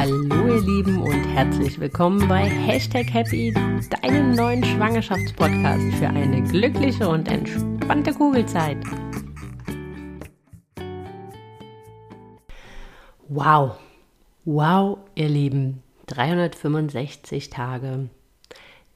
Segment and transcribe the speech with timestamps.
[0.00, 3.52] Hallo ihr Lieben und herzlich willkommen bei Hashtag Happy,
[3.90, 8.78] deinem neuen Schwangerschaftspodcast für eine glückliche und entspannte Kugelzeit.
[13.28, 13.76] Wow,
[14.46, 18.08] wow ihr Lieben, 365 Tage,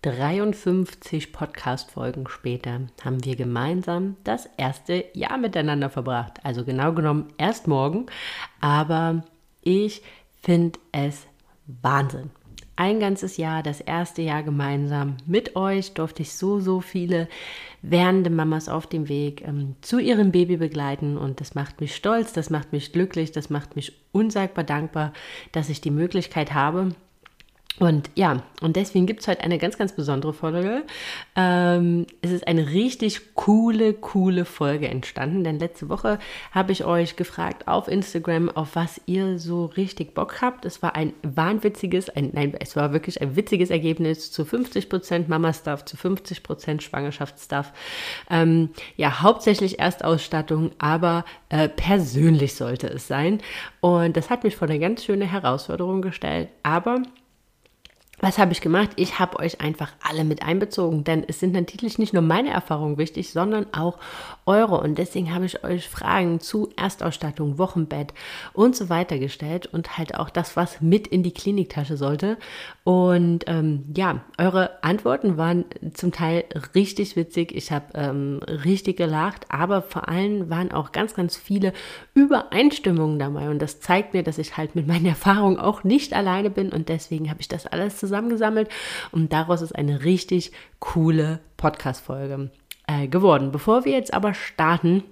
[0.01, 6.41] 53 Podcast-Folgen später haben wir gemeinsam das erste Jahr miteinander verbracht.
[6.45, 8.07] Also genau genommen erst morgen,
[8.63, 9.23] aber
[9.61, 10.03] ich
[10.45, 11.27] finde es
[11.83, 12.31] Wahnsinn.
[12.77, 17.29] Ein ganzes Jahr, das erste Jahr gemeinsam mit euch durfte ich so, so viele
[17.83, 22.33] werdende Mamas auf dem Weg ähm, zu ihrem Baby begleiten und das macht mich stolz,
[22.33, 25.13] das macht mich glücklich, das macht mich unsagbar dankbar,
[25.53, 26.89] dass ich die Möglichkeit habe,
[27.81, 30.85] und ja, und deswegen gibt es heute eine ganz, ganz besondere Folge.
[31.35, 36.21] Ähm, es ist eine richtig coole, coole Folge entstanden, denn letzte Woche
[36.53, 40.65] habe ich euch gefragt auf Instagram, auf was ihr so richtig Bock habt.
[40.65, 45.85] Es war ein wahnwitziges, ein, nein, es war wirklich ein witziges Ergebnis zu 50% Mama-Stuff,
[45.85, 47.73] zu 50% Schwangerschaftsstuff.
[48.31, 53.41] Ähm, ja, hauptsächlich Erstausstattung, aber äh, persönlich sollte es sein.
[53.81, 57.03] Und das hat mich vor eine ganz schöne Herausforderung gestellt, aber
[58.25, 58.91] was habe ich gemacht?
[58.97, 62.97] Ich habe euch einfach alle mit einbezogen, denn es sind natürlich nicht nur meine Erfahrungen
[62.97, 63.99] wichtig, sondern auch
[64.47, 64.81] eure.
[64.81, 68.15] Und deswegen habe ich euch Fragen zu Erstausstattung, Wochenbett
[68.55, 72.39] und so weiter gestellt und halt auch das, was mit in die Kliniktasche sollte.
[72.83, 76.45] Und ähm, ja, eure Antworten waren zum Teil
[76.75, 77.55] richtig witzig.
[77.55, 81.75] Ich habe ähm, richtig gelacht, aber vor allem waren auch ganz, ganz viele
[82.15, 83.51] Übereinstimmungen dabei.
[83.51, 86.71] Und das zeigt mir, dass ich halt mit meinen Erfahrungen auch nicht alleine bin.
[86.71, 88.69] Und deswegen habe ich das alles zusammengesammelt
[89.11, 92.51] und daraus ist eine richtig coole Podcast-Folge
[92.87, 93.51] äh, geworden.
[93.51, 95.03] Bevor wir jetzt aber starten,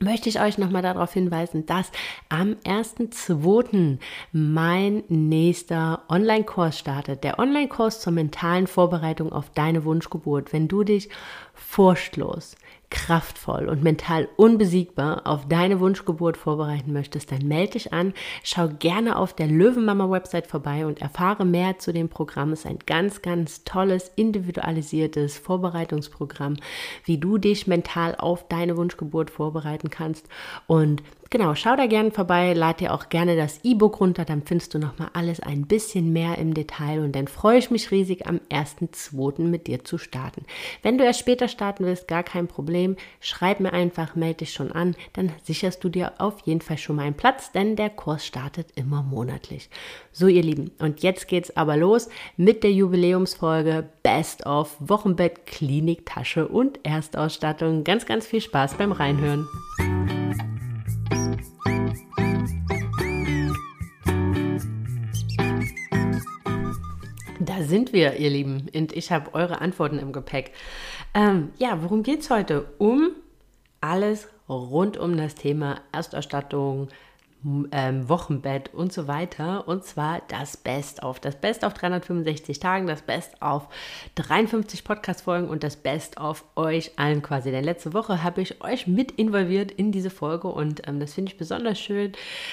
[0.00, 1.92] möchte ich euch nochmal darauf hinweisen, dass
[2.28, 3.98] am 1.2.
[4.32, 7.24] mein nächster Online-Kurs startet.
[7.24, 10.52] Der Online-Kurs zur mentalen Vorbereitung auf deine Wunschgeburt.
[10.52, 11.10] Wenn du dich
[11.52, 12.56] furchtlos,
[12.94, 18.14] kraftvoll und mental unbesiegbar auf deine Wunschgeburt vorbereiten möchtest, dann melde dich an.
[18.44, 22.52] Schau gerne auf der Löwenmama-Website vorbei und erfahre mehr zu dem Programm.
[22.52, 26.56] Es ist ein ganz, ganz tolles, individualisiertes Vorbereitungsprogramm,
[27.04, 30.28] wie du dich mental auf deine Wunschgeburt vorbereiten kannst.
[30.68, 31.02] Und
[31.34, 34.78] Genau, schau da gerne vorbei, lad dir auch gerne das E-Book runter, dann findest du
[34.78, 39.42] nochmal alles ein bisschen mehr im Detail und dann freue ich mich riesig am 1.2.
[39.42, 40.44] mit dir zu starten.
[40.82, 44.70] Wenn du erst später starten willst, gar kein Problem, schreib mir einfach, melde dich schon
[44.70, 48.24] an, dann sicherst du dir auf jeden Fall schon mal einen Platz, denn der Kurs
[48.24, 49.70] startet immer monatlich.
[50.12, 56.06] So ihr Lieben, und jetzt geht's aber los mit der Jubiläumsfolge Best of Wochenbett, Klinik,
[56.06, 57.82] Tasche und Erstausstattung.
[57.82, 59.48] Ganz, ganz viel Spaß beim Reinhören.
[67.64, 70.52] Sind wir, ihr Lieben, und ich habe eure Antworten im Gepäck.
[71.14, 72.66] Ähm, ja, worum geht es heute?
[72.78, 73.10] Um
[73.80, 76.88] alles rund um das Thema Erstausstattung,
[77.72, 79.68] ähm, Wochenbett und so weiter.
[79.68, 81.20] Und zwar das Best of.
[81.20, 83.68] Das Best auf 365 Tagen, das Best auf
[84.14, 87.50] 53 Podcast-Folgen und das Best of euch allen quasi.
[87.50, 91.32] Denn letzte Woche habe ich euch mit involviert in diese Folge und ähm, das finde
[91.32, 92.12] ich besonders schön,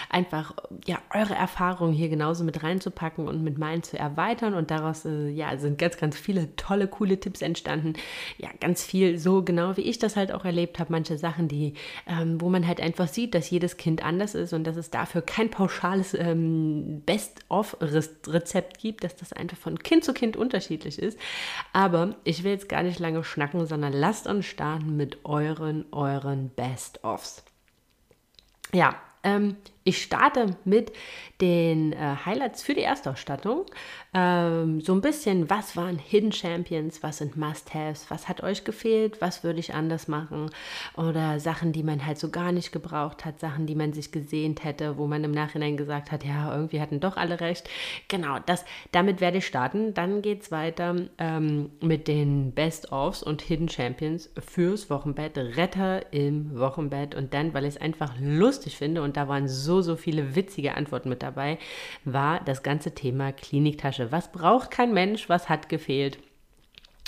[0.09, 0.53] einfach
[0.85, 4.53] ja eure Erfahrungen hier genauso mit reinzupacken und mit meinen zu erweitern.
[4.53, 7.93] Und daraus äh, ja, sind ganz, ganz viele tolle, coole Tipps entstanden.
[8.37, 10.91] Ja, ganz viel so genau, wie ich das halt auch erlebt habe.
[10.91, 11.75] Manche Sachen, die,
[12.07, 15.21] ähm, wo man halt einfach sieht, dass jedes Kind anders ist und dass es dafür
[15.21, 21.17] kein pauschales ähm, Best-of-Rezept gibt, dass das einfach von Kind zu Kind unterschiedlich ist.
[21.71, 26.49] Aber ich will jetzt gar nicht lange schnacken, sondern lasst uns starten mit euren, euren
[26.49, 27.43] Best-ofs.
[28.73, 30.91] Ja, ähm, ich starte mit
[31.41, 33.65] den äh, Highlights für die Erstausstattung.
[34.13, 39.21] Ähm, so ein bisschen, was waren Hidden Champions, was sind Must-Haves, was hat euch gefehlt,
[39.21, 40.51] was würde ich anders machen
[40.95, 44.63] oder Sachen, die man halt so gar nicht gebraucht hat, Sachen, die man sich gesehnt
[44.63, 47.67] hätte, wo man im Nachhinein gesagt hat, ja, irgendwie hatten doch alle recht.
[48.07, 49.95] Genau, das, damit werde ich starten.
[49.95, 56.59] Dann geht es weiter ähm, mit den Best-Ofs und Hidden Champions fürs Wochenbett, Retter im
[56.59, 59.95] Wochenbett und dann, weil ich es einfach lustig finde und da waren so so, so
[59.95, 61.57] viele witzige Antworten mit dabei,
[62.03, 64.11] war das ganze Thema Kliniktasche.
[64.11, 65.29] Was braucht kein Mensch?
[65.29, 66.19] Was hat gefehlt?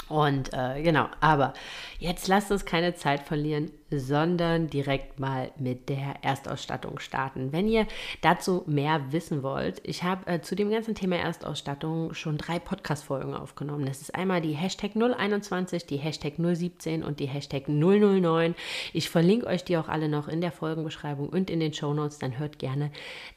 [0.09, 1.53] Und äh, genau, aber
[1.97, 7.53] jetzt lasst uns keine Zeit verlieren, sondern direkt mal mit der Erstausstattung starten.
[7.53, 7.88] Wenn ihr
[8.21, 13.33] dazu mehr wissen wollt, ich habe äh, zu dem ganzen Thema Erstausstattung schon drei Podcast-Folgen
[13.33, 13.85] aufgenommen.
[13.85, 18.55] Das ist einmal die Hashtag 021, die Hashtag 017 und die Hashtag 009.
[18.91, 22.19] Ich verlinke euch die auch alle noch in der Folgenbeschreibung und in den Show Notes.
[22.19, 22.91] Dann hört gerne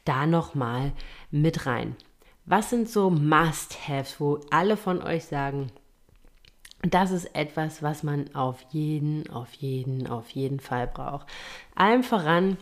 [0.05, 0.91] da nochmal
[1.31, 1.95] mit rein.
[2.45, 5.69] was sind so Must-Haves, wo alle von euch sagen,
[6.81, 11.27] das ist etwas, was man auf jeden, auf jeden, auf jeden Fall braucht.
[11.75, 12.57] Allem voran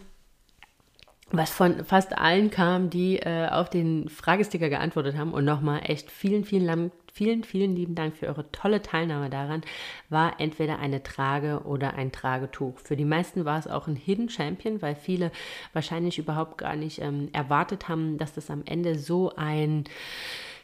[1.32, 5.34] was von fast allen kam, die äh, auf den Fragesticker geantwortet haben.
[5.34, 9.62] Und nochmal echt vielen, vielen, vielen, vielen lieben Dank für eure tolle Teilnahme daran,
[10.10, 12.78] war entweder eine Trage oder ein Tragetuch.
[12.78, 15.32] Für die meisten war es auch ein Hidden Champion, weil viele
[15.74, 19.86] wahrscheinlich überhaupt gar nicht ähm, erwartet haben, dass das am Ende so ein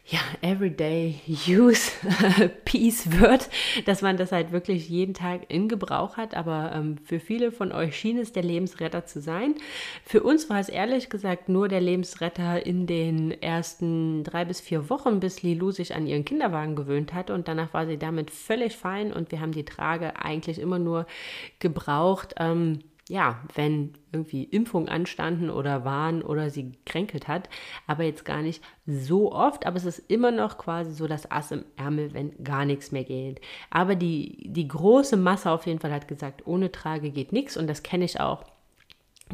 [0.06, 1.92] ja, Everyday Use
[2.64, 3.48] Piece wird,
[3.86, 6.34] dass man das halt wirklich jeden Tag in Gebrauch hat.
[6.34, 9.54] Aber ähm, für viele von euch schien es der Lebensretter zu sein.
[10.04, 14.90] Für uns war es ehrlich gesagt nur der Lebensretter in den ersten drei bis vier
[14.90, 17.32] Wochen, bis Lilou sich an ihren Kinderwagen gewöhnt hatte.
[17.32, 21.06] Und danach war sie damit völlig fein und wir haben die Trage eigentlich immer nur
[21.60, 22.34] gebraucht.
[22.38, 22.80] Ähm,
[23.12, 27.50] ja, wenn irgendwie Impfungen anstanden oder waren oder sie gekränkelt hat,
[27.86, 31.50] aber jetzt gar nicht so oft, aber es ist immer noch quasi so das Ass
[31.50, 33.42] im Ärmel, wenn gar nichts mehr geht.
[33.68, 37.66] Aber die, die große Masse auf jeden Fall hat gesagt, ohne Trage geht nichts und
[37.66, 38.44] das kenne ich auch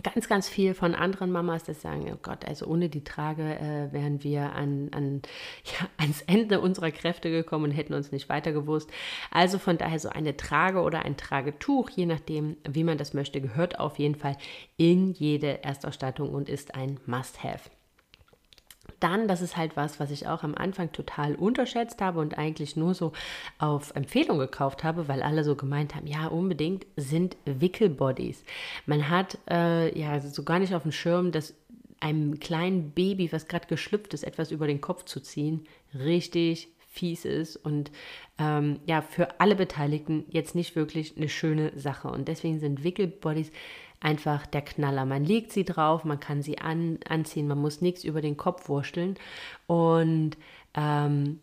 [0.02, 3.92] ganz, ganz viel von anderen Mamas, das sagen, oh Gott, also ohne die Trage äh,
[3.92, 5.22] wären wir an, an,
[5.64, 8.90] ja, ans Ende unserer Kräfte gekommen und hätten uns nicht weiter gewusst.
[9.30, 13.40] Also von daher so eine Trage oder ein Tragetuch, je nachdem, wie man das möchte,
[13.40, 14.36] gehört auf jeden Fall
[14.76, 17.70] in jede Erstausstattung und ist ein Must-Have
[19.00, 22.76] dann, das ist halt was, was ich auch am Anfang total unterschätzt habe und eigentlich
[22.76, 23.12] nur so
[23.58, 28.44] auf Empfehlung gekauft habe, weil alle so gemeint haben, ja, unbedingt sind Wickelbodies.
[28.86, 31.54] Man hat äh, ja so gar nicht auf dem Schirm, dass
[32.00, 37.24] einem kleinen Baby, was gerade geschlüpft ist, etwas über den Kopf zu ziehen, richtig fies
[37.24, 37.90] ist und
[38.38, 42.08] ähm, ja, für alle Beteiligten jetzt nicht wirklich eine schöne Sache.
[42.08, 43.50] Und deswegen sind Wickelbodies
[44.00, 45.04] einfach der Knaller.
[45.04, 48.68] Man legt sie drauf, man kann sie an, anziehen, man muss nichts über den Kopf
[48.68, 49.16] wursteln.
[49.66, 50.36] Und
[50.74, 51.40] ähm,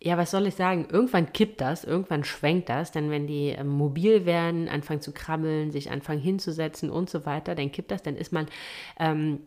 [0.00, 0.86] ja, was soll ich sagen?
[0.90, 5.72] Irgendwann kippt das, irgendwann schwenkt das, denn wenn die äh, mobil werden, anfangen zu krabbeln,
[5.72, 8.46] sich anfangen hinzusetzen und so weiter, dann kippt das, dann ist man
[9.00, 9.40] ähm,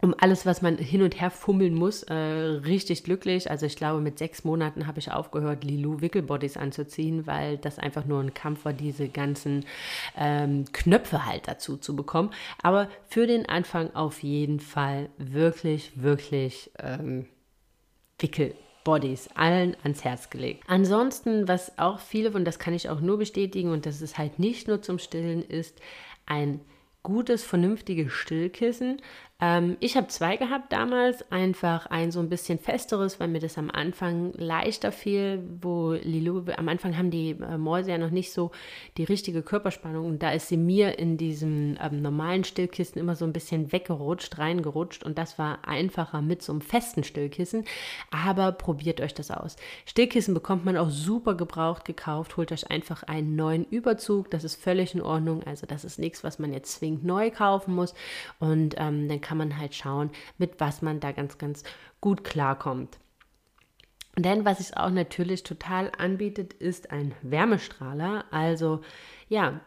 [0.00, 3.50] um alles, was man hin und her fummeln muss, äh, richtig glücklich.
[3.50, 8.04] Also ich glaube, mit sechs Monaten habe ich aufgehört, Lilou Wickelbodies anzuziehen, weil das einfach
[8.04, 9.66] nur ein Kampf war, diese ganzen
[10.16, 12.30] ähm, Knöpfe halt dazu zu bekommen.
[12.62, 17.26] Aber für den Anfang auf jeden Fall wirklich, wirklich ähm,
[18.20, 20.62] Wickelbodies allen ans Herz gelegt.
[20.68, 24.38] Ansonsten, was auch viele, und das kann ich auch nur bestätigen, und das ist halt
[24.38, 25.80] nicht nur zum Stillen, ist
[26.26, 26.60] ein
[27.02, 29.00] gutes, vernünftiges Stillkissen.
[29.40, 33.56] Ähm, ich habe zwei gehabt damals, einfach ein so ein bisschen festeres, weil mir das
[33.56, 38.32] am Anfang leichter fiel, wo Lilo, am Anfang haben die äh, Mäuse ja noch nicht
[38.32, 38.50] so
[38.96, 43.26] die richtige Körperspannung und da ist sie mir in diesem ähm, normalen Stillkissen immer so
[43.26, 47.64] ein bisschen weggerutscht, reingerutscht und das war einfacher mit so einem festen Stillkissen,
[48.10, 49.54] aber probiert euch das aus.
[49.86, 54.60] Stillkissen bekommt man auch super gebraucht gekauft, holt euch einfach einen neuen Überzug, das ist
[54.60, 57.94] völlig in Ordnung, also das ist nichts, was man jetzt zwingend neu kaufen muss.
[58.40, 61.64] Und ähm, dann kann man halt schauen, mit was man da ganz, ganz
[62.00, 62.98] gut klarkommt.
[64.16, 68.24] Denn was sich auch natürlich total anbietet, ist ein Wärmestrahler.
[68.30, 68.80] Also
[69.28, 69.60] ja,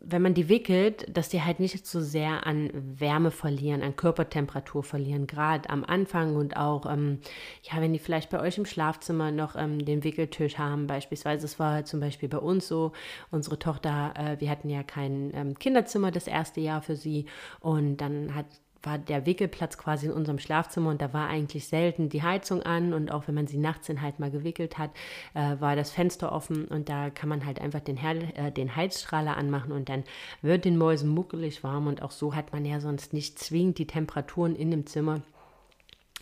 [0.00, 4.82] wenn man die wickelt, dass die halt nicht so sehr an Wärme verlieren, an Körpertemperatur
[4.82, 7.20] verlieren, gerade am Anfang und auch, ähm,
[7.62, 11.58] ja, wenn die vielleicht bei euch im Schlafzimmer noch ähm, den Wickeltisch haben, beispielsweise, es
[11.58, 12.92] war zum Beispiel bei uns so,
[13.30, 17.26] unsere Tochter, äh, wir hatten ja kein ähm, Kinderzimmer das erste Jahr für sie
[17.60, 18.46] und dann hat
[18.82, 22.92] war der Wickelplatz quasi in unserem Schlafzimmer und da war eigentlich selten die Heizung an
[22.92, 24.90] und auch wenn man sie nachts dann halt mal gewickelt hat,
[25.34, 28.76] äh, war das Fenster offen und da kann man halt einfach den, Her äh, den
[28.76, 30.04] Heizstrahler anmachen und dann
[30.42, 33.86] wird den Mäusen muckelig warm und auch so hat man ja sonst nicht zwingend die
[33.86, 35.22] Temperaturen in dem Zimmer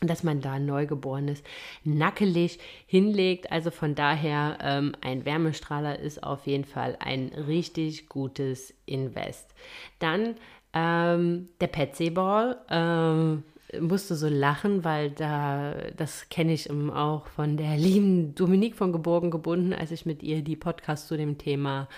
[0.00, 1.42] dass man da Neugeborenes
[1.82, 3.50] nackelig hinlegt.
[3.50, 9.54] Also von daher ähm, ein Wärmestrahler ist auf jeden Fall ein richtig gutes Invest.
[9.98, 10.34] Dann
[10.76, 13.44] ähm, der Petsy Ball ähm,
[13.80, 19.30] musste so lachen, weil da, das kenne ich auch von der lieben Dominique von Geborgen
[19.30, 21.88] gebunden, als ich mit ihr die Podcast zu dem Thema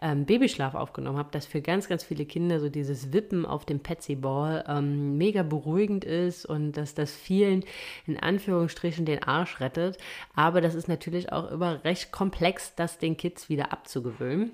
[0.00, 3.80] ähm, Babyschlaf aufgenommen habe, dass für ganz, ganz viele Kinder so dieses Wippen auf dem
[3.80, 7.64] Petsy Ball ähm, mega beruhigend ist und dass das vielen
[8.06, 9.98] in Anführungsstrichen den Arsch rettet.
[10.36, 14.52] Aber das ist natürlich auch immer recht komplex, das den Kids wieder abzugewöhnen.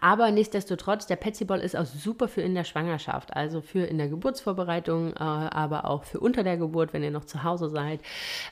[0.00, 3.98] Aber nichtsdestotrotz, der Petsy Ball ist auch super für in der Schwangerschaft, also für in
[3.98, 8.00] der Geburtsvorbereitung, äh, aber auch für unter der Geburt, wenn ihr noch zu Hause seid.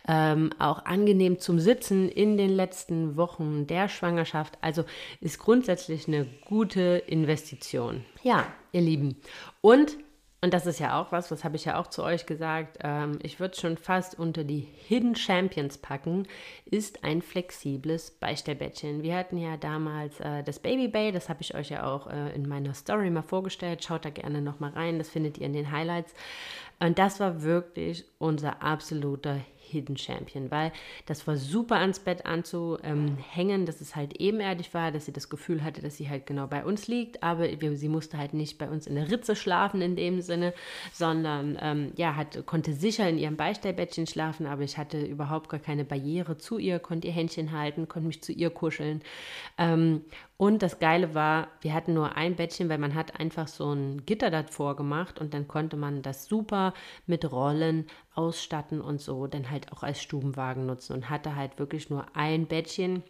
[0.09, 4.59] Ähm, auch angenehm zum Sitzen in den letzten Wochen der Schwangerschaft.
[4.61, 4.85] Also
[5.21, 8.05] ist grundsätzlich eine gute Investition.
[8.23, 9.17] Ja, ihr Lieben.
[9.61, 9.97] Und
[10.43, 13.19] und das ist ja auch was, was habe ich ja auch zu euch gesagt, ähm,
[13.23, 16.29] ich würde schon fast unter die Hidden Champions packen,
[16.67, 19.03] ist ein flexibles Beistellbettchen.
[19.03, 22.35] Wir hatten ja damals äh, das Baby Bay, das habe ich euch ja auch äh,
[22.35, 23.83] in meiner Story mal vorgestellt.
[23.83, 26.13] Schaut da gerne nochmal rein, das findet ihr in den Highlights.
[26.81, 30.73] Und das war wirklich unser absoluter Hidden Champion, weil
[31.07, 35.63] das war super ans Bett anzuhängen, dass es halt ebenerdig war, dass sie das Gefühl
[35.63, 38.87] hatte, dass sie halt genau bei uns liegt, aber sie musste halt nicht bei uns
[38.87, 40.55] in der Ritze schlafen in dem Sinne,
[40.93, 45.61] sondern ähm, ja, hat, konnte sicher in ihrem Beistellbettchen schlafen, aber ich hatte überhaupt gar
[45.61, 49.03] keine Barriere zu ihr, konnte ihr Händchen halten, konnte mich zu ihr kuscheln.
[49.59, 50.03] Ähm,
[50.39, 54.05] und das Geile war, wir hatten nur ein Bettchen, weil man hat einfach so ein
[54.05, 56.75] Gitter davor gemacht und dann konnte man das super
[57.07, 61.91] mit Rollen ausstatten und so dann halt auch als Stubenwagen nutzen und hatte halt wirklich
[61.91, 63.03] nur ein Bettchen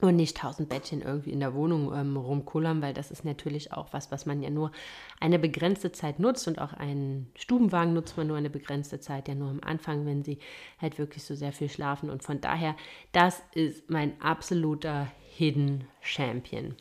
[0.00, 3.92] und nicht tausend Bettchen irgendwie in der Wohnung ähm, rumkullern, weil das ist natürlich auch
[3.92, 4.72] was, was man ja nur
[5.20, 9.34] eine begrenzte Zeit nutzt und auch einen Stubenwagen nutzt man nur eine begrenzte Zeit, ja
[9.34, 10.40] nur am Anfang, wenn sie
[10.80, 12.74] halt wirklich so sehr viel schlafen und von daher,
[13.12, 15.06] das ist mein absoluter
[15.36, 16.74] Hidden Champion.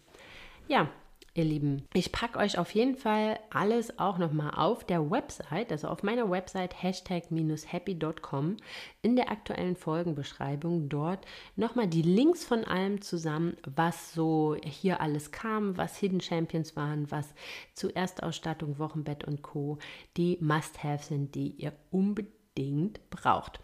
[0.67, 0.89] Ja,
[1.33, 1.87] ihr Lieben.
[1.93, 6.29] Ich packe euch auf jeden Fall alles auch nochmal auf der Website, also auf meiner
[6.29, 8.57] Website hashtag-happy.com
[9.01, 15.31] in der aktuellen Folgenbeschreibung dort nochmal die Links von allem zusammen, was so hier alles
[15.31, 17.33] kam, was Hidden Champions waren, was
[17.73, 19.77] zu Erstausstattung, Wochenbett und Co.
[20.17, 23.61] die Must-Have sind, die ihr unbedingt braucht.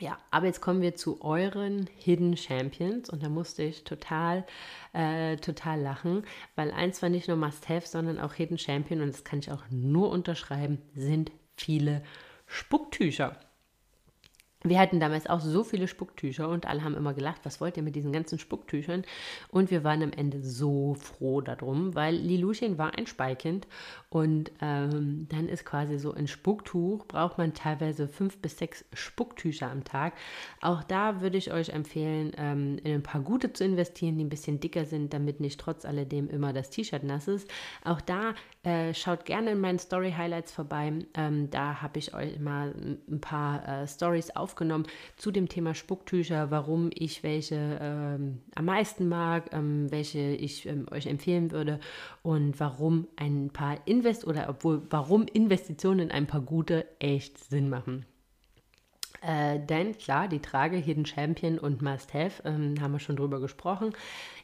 [0.00, 4.44] Ja, aber jetzt kommen wir zu euren Hidden Champions und da musste ich total,
[4.92, 6.24] äh, total lachen,
[6.54, 9.64] weil eins war nicht nur Must-Have, sondern auch Hidden Champion und das kann ich auch
[9.70, 12.04] nur unterschreiben, sind viele
[12.46, 13.40] Spucktücher.
[14.64, 17.84] Wir hatten damals auch so viele Spucktücher und alle haben immer gelacht, was wollt ihr
[17.84, 19.04] mit diesen ganzen Spucktüchern?
[19.50, 23.68] Und wir waren am Ende so froh darum, weil Liluchen war ein Speikind
[24.10, 29.70] und ähm, dann ist quasi so ein Spucktuch, braucht man teilweise fünf bis sechs Spucktücher
[29.70, 30.14] am Tag.
[30.60, 34.28] Auch da würde ich euch empfehlen, ähm, in ein paar gute zu investieren, die ein
[34.28, 37.48] bisschen dicker sind, damit nicht trotz alledem immer das T-Shirt nass ist.
[37.84, 38.34] Auch da
[38.64, 40.92] äh, schaut gerne in meinen Story Highlights vorbei.
[41.14, 42.74] Ähm, da habe ich euch mal
[43.08, 44.86] ein paar äh, Stories auf aufgenommen
[45.16, 50.86] zu dem Thema Spucktücher, warum ich welche ähm, am meisten mag, ähm, welche ich ähm,
[50.90, 51.80] euch empfehlen würde
[52.22, 57.68] und warum ein paar Invest oder obwohl warum Investitionen in ein paar gute echt Sinn
[57.68, 58.06] machen.
[59.20, 63.40] Äh, denn klar, die Trage Hidden Champion und Must Have, ähm, haben wir schon drüber
[63.40, 63.92] gesprochen.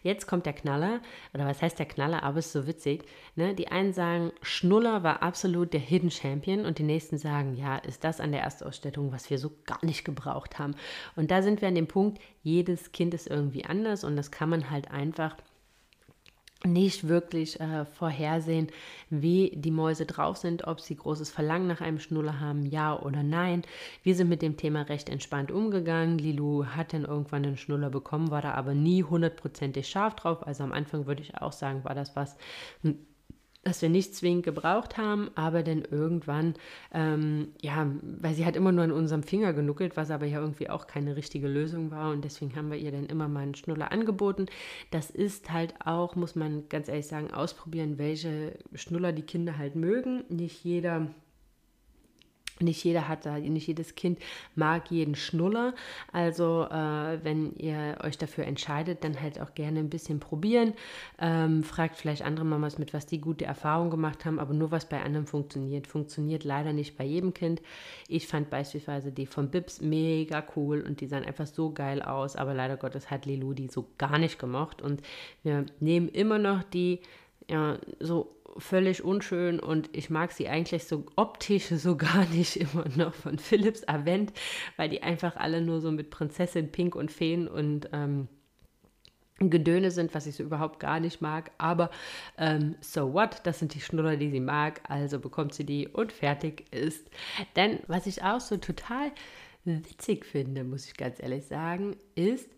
[0.02, 1.00] Jetzt kommt der Knaller,
[1.32, 3.04] oder was heißt der Knaller, aber es ist so witzig.
[3.36, 3.54] Ne?
[3.54, 8.02] Die einen sagen, Schnuller war absolut der Hidden Champion und die nächsten sagen, ja, ist
[8.02, 10.74] das an der Erstausstattung, was wir so gar nicht gebraucht haben.
[11.14, 14.48] Und da sind wir an dem Punkt, jedes Kind ist irgendwie anders und das kann
[14.48, 15.36] man halt einfach
[16.64, 18.68] nicht wirklich äh, vorhersehen,
[19.10, 23.22] wie die Mäuse drauf sind, ob sie großes Verlangen nach einem Schnuller haben, ja oder
[23.22, 23.62] nein.
[24.02, 26.18] Wir sind mit dem Thema recht entspannt umgegangen.
[26.18, 30.46] Lilu hat dann irgendwann einen Schnuller bekommen, war da aber nie hundertprozentig scharf drauf.
[30.46, 32.36] Also am Anfang würde ich auch sagen, war das was,
[33.64, 36.54] dass wir nicht zwingend gebraucht haben, aber dann irgendwann,
[36.92, 40.70] ähm, ja, weil sie hat immer nur an unserem Finger genuckelt, was aber ja irgendwie
[40.70, 43.90] auch keine richtige Lösung war und deswegen haben wir ihr dann immer mal einen Schnuller
[43.90, 44.46] angeboten.
[44.90, 49.76] Das ist halt auch, muss man ganz ehrlich sagen, ausprobieren, welche Schnuller die Kinder halt
[49.76, 50.24] mögen.
[50.28, 51.08] Nicht jeder
[52.60, 54.18] nicht jeder hat da, nicht jedes Kind
[54.54, 55.74] mag jeden Schnuller.
[56.12, 60.74] Also äh, wenn ihr euch dafür entscheidet, dann halt auch gerne ein bisschen probieren.
[61.18, 64.88] Ähm, fragt vielleicht andere Mamas mit, was die gute Erfahrung gemacht haben, aber nur was
[64.88, 65.86] bei anderen funktioniert.
[65.86, 67.60] Funktioniert leider nicht bei jedem Kind.
[68.08, 72.36] Ich fand beispielsweise die von Bips mega cool und die sahen einfach so geil aus,
[72.36, 75.02] aber leider Gottes hat Lilu die so gar nicht gemocht und
[75.42, 77.00] wir nehmen immer noch die
[77.50, 82.86] ja, so völlig unschön und ich mag sie eigentlich so optisch so gar nicht immer
[82.96, 84.32] noch von Philips Avent,
[84.76, 88.28] weil die einfach alle nur so mit Prinzessin Pink und Feen und ähm,
[89.40, 91.50] Gedöne sind, was ich so überhaupt gar nicht mag.
[91.58, 91.90] Aber
[92.38, 93.40] ähm, so what?
[93.44, 94.80] Das sind die Schnuller, die sie mag.
[94.88, 97.10] Also bekommt sie die und fertig ist.
[97.56, 99.10] Denn was ich auch so total
[99.64, 102.48] witzig finde, muss ich ganz ehrlich sagen, ist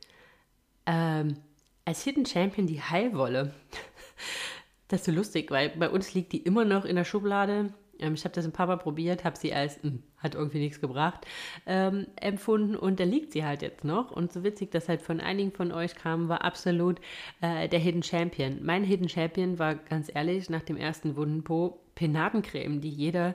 [0.85, 1.39] ähm,
[1.87, 3.55] als Hidden Champion die Heilwolle.
[4.89, 7.73] Das ist so lustig, weil bei uns liegt die immer noch in der Schublade.
[7.99, 10.59] Ähm, ich habe das ein paar Mal probiert, habe sie als, mh, hm, hat irgendwie
[10.59, 11.27] nichts gebracht,
[11.67, 14.11] ähm, empfunden und da liegt sie halt jetzt noch.
[14.11, 17.01] Und so witzig, dass halt von einigen von euch kam, war absolut
[17.41, 18.61] äh, der Hidden Champion.
[18.63, 23.35] Mein Hidden Champion war ganz ehrlich nach dem ersten Wundenpo Penatencreme, die jeder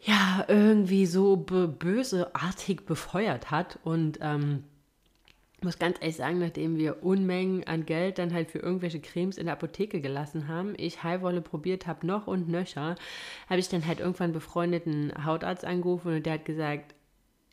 [0.00, 4.64] ja irgendwie so böseartig befeuert hat und ähm,
[5.64, 9.46] muss ganz ehrlich sagen, nachdem wir Unmengen an Geld dann halt für irgendwelche Cremes in
[9.46, 12.96] der Apotheke gelassen haben, ich Heilwolle probiert habe, noch und nöcher,
[13.48, 16.94] habe ich dann halt irgendwann befreundeten Hautarzt angerufen und der hat gesagt,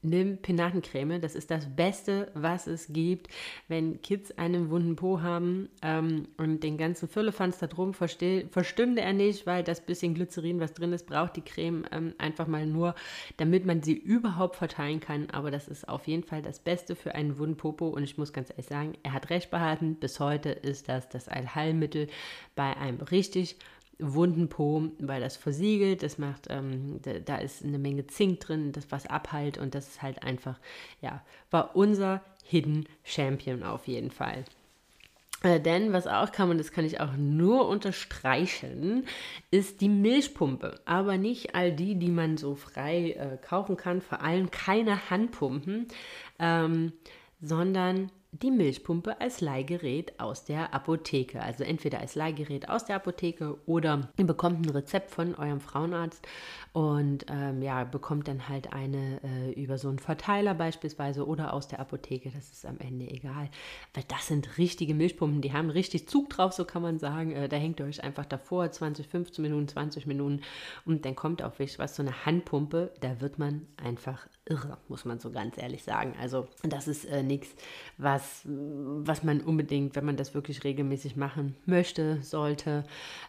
[0.01, 3.27] Nimm Pinatencreme, das ist das Beste, was es gibt.
[3.68, 9.12] Wenn Kids einen wunden Po haben ähm, und den ganzen Füllefanz da drum verstünde er
[9.12, 12.96] nicht, weil das bisschen Glycerin, was drin ist, braucht die Creme ähm, einfach mal nur,
[13.36, 15.29] damit man sie überhaupt verteilen kann.
[15.32, 18.32] Aber das ist auf jeden Fall das Beste für einen wunden Popo und ich muss
[18.32, 19.96] ganz ehrlich sagen, er hat recht behalten.
[19.96, 22.08] Bis heute ist das das Allheilmittel
[22.56, 23.58] bei einem richtig
[24.00, 28.72] wunden Po, weil das versiegelt, das macht, ähm, da, da, ist eine Menge Zink drin,
[28.72, 30.58] das was abhält und das ist halt einfach,
[31.01, 34.46] ja, war unser Hidden Champion auf jeden Fall.
[35.41, 39.06] Äh, denn was auch kam, und das kann ich auch nur unterstreichen,
[39.51, 40.82] ist die Milchpumpe.
[40.86, 45.88] Aber nicht all die, die man so frei äh, kaufen kann, vor allem keine Handpumpen,
[46.39, 46.91] ähm,
[47.41, 51.41] sondern die Milchpumpe als Leihgerät aus der Apotheke.
[51.41, 56.25] Also entweder als Leihgerät aus der Apotheke oder ihr bekommt ein Rezept von eurem Frauenarzt
[56.71, 61.67] und ähm, ja, bekommt dann halt eine äh, über so einen Verteiler beispielsweise oder aus
[61.67, 62.29] der Apotheke.
[62.29, 63.50] Das ist am Ende egal,
[63.95, 67.31] weil das sind richtige Milchpumpen, die haben richtig Zug drauf, so kann man sagen.
[67.31, 70.41] Äh, da hängt ihr euch einfach davor 20, 15 Minuten, 20 Minuten
[70.86, 75.06] und dann kommt auf wirklich was, so eine Handpumpe, da wird man einfach irre, muss
[75.06, 76.13] man so ganz ehrlich sagen.
[76.20, 77.50] Also das ist äh, nichts,
[77.98, 82.84] was, was man unbedingt, wenn man das wirklich regelmäßig machen möchte, sollte,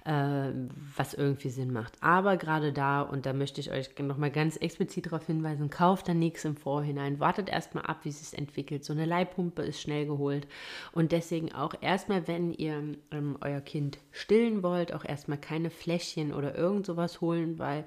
[0.05, 0.49] äh,
[0.97, 1.93] was irgendwie Sinn macht.
[2.00, 6.15] Aber gerade da, und da möchte ich euch nochmal ganz explizit darauf hinweisen, kauft da
[6.15, 8.85] nichts im Vorhinein, wartet erstmal ab, wie es sich entwickelt.
[8.85, 10.47] So eine Leihpumpe ist schnell geholt
[10.93, 16.33] und deswegen auch erstmal, wenn ihr ähm, euer Kind stillen wollt, auch erstmal keine Fläschchen
[16.33, 17.85] oder irgend sowas holen, weil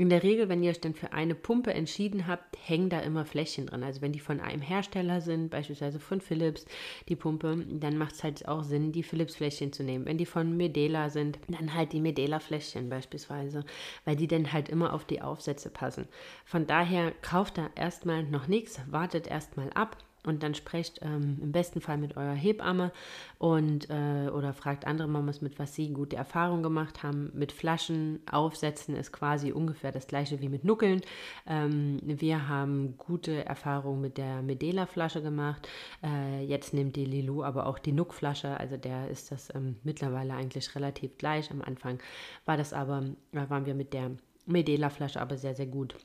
[0.00, 3.26] in der Regel, wenn ihr euch dann für eine Pumpe entschieden habt, hängen da immer
[3.26, 3.82] Fläschchen dran.
[3.82, 6.64] Also wenn die von einem Hersteller sind, beispielsweise von Philips,
[7.10, 10.06] die Pumpe, dann macht es halt auch Sinn, die Philips-Fläschchen zu nehmen.
[10.06, 13.62] Wenn die von Medela sind, dann halt die Medela-Fläschchen beispielsweise,
[14.06, 16.08] weil die dann halt immer auf die Aufsätze passen.
[16.46, 21.52] Von daher kauft da erstmal noch nichts, wartet erstmal ab und dann sprecht ähm, im
[21.52, 22.92] besten Fall mit eurer Hebamme
[23.38, 27.30] und äh, oder fragt andere Mamas, mit was sie gute Erfahrungen gemacht haben.
[27.34, 31.00] Mit Flaschen aufsetzen ist quasi ungefähr das gleiche wie mit Nuckeln.
[31.46, 35.68] Ähm, wir haben gute Erfahrungen mit der Medela-Flasche gemacht.
[36.02, 40.34] Äh, jetzt nimmt die Lilou aber auch die Nuck-Flasche, also der ist das ähm, mittlerweile
[40.34, 41.50] eigentlich relativ gleich.
[41.50, 41.98] Am Anfang
[42.44, 44.10] war das aber, da waren wir mit der
[44.46, 45.96] Medela-Flasche aber sehr, sehr gut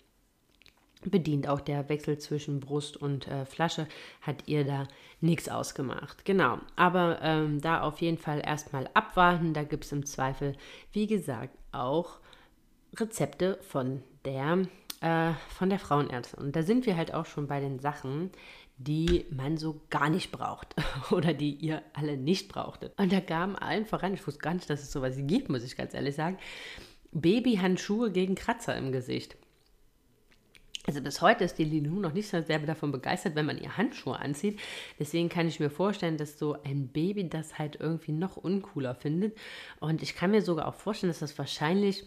[1.09, 1.47] bedient.
[1.47, 3.87] Auch der Wechsel zwischen Brust und äh, Flasche
[4.21, 4.87] hat ihr da
[5.21, 6.25] nichts ausgemacht.
[6.25, 9.53] Genau, aber ähm, da auf jeden Fall erstmal abwarten.
[9.53, 10.55] Da gibt es im Zweifel,
[10.91, 12.19] wie gesagt, auch
[12.95, 14.67] Rezepte von der,
[15.01, 16.43] äh, von der Frauenärztin.
[16.43, 18.31] Und da sind wir halt auch schon bei den Sachen,
[18.77, 20.75] die man so gar nicht braucht
[21.11, 22.97] oder die ihr alle nicht brauchtet.
[22.99, 25.77] Und da gaben allen voran, ich wusste gar nicht, dass es sowas gibt, muss ich
[25.77, 26.37] ganz ehrlich sagen,
[27.11, 29.37] Babyhandschuhe gegen Kratzer im Gesicht.
[30.87, 33.75] Also bis heute ist die Lilou noch nicht so sehr davon begeistert, wenn man ihr
[33.75, 34.59] Handschuhe anzieht.
[34.99, 39.35] Deswegen kann ich mir vorstellen, dass so ein Baby das halt irgendwie noch uncooler findet.
[39.79, 42.05] Und ich kann mir sogar auch vorstellen, dass das wahrscheinlich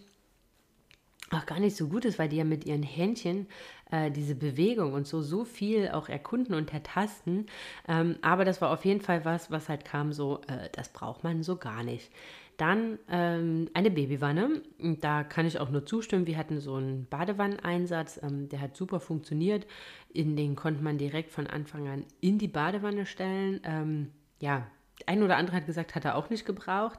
[1.30, 3.48] auch gar nicht so gut ist, weil die ja mit ihren Händchen
[3.90, 7.46] äh, diese Bewegung und so so viel auch erkunden und ertasten.
[7.86, 11.24] Ähm, aber das war auf jeden Fall was, was halt kam so, äh, das braucht
[11.24, 12.10] man so gar nicht.
[12.58, 14.62] Dann ähm, eine Babywanne.
[15.00, 16.26] Da kann ich auch nur zustimmen.
[16.26, 19.64] Wir hatten so einen Badewanneneinsatz, ähm, der hat super funktioniert.
[20.12, 23.60] In den konnte man direkt von Anfang an in die Badewanne stellen.
[23.62, 24.66] Ähm, ja,
[25.06, 26.98] ein oder andere hat gesagt, hat er auch nicht gebraucht.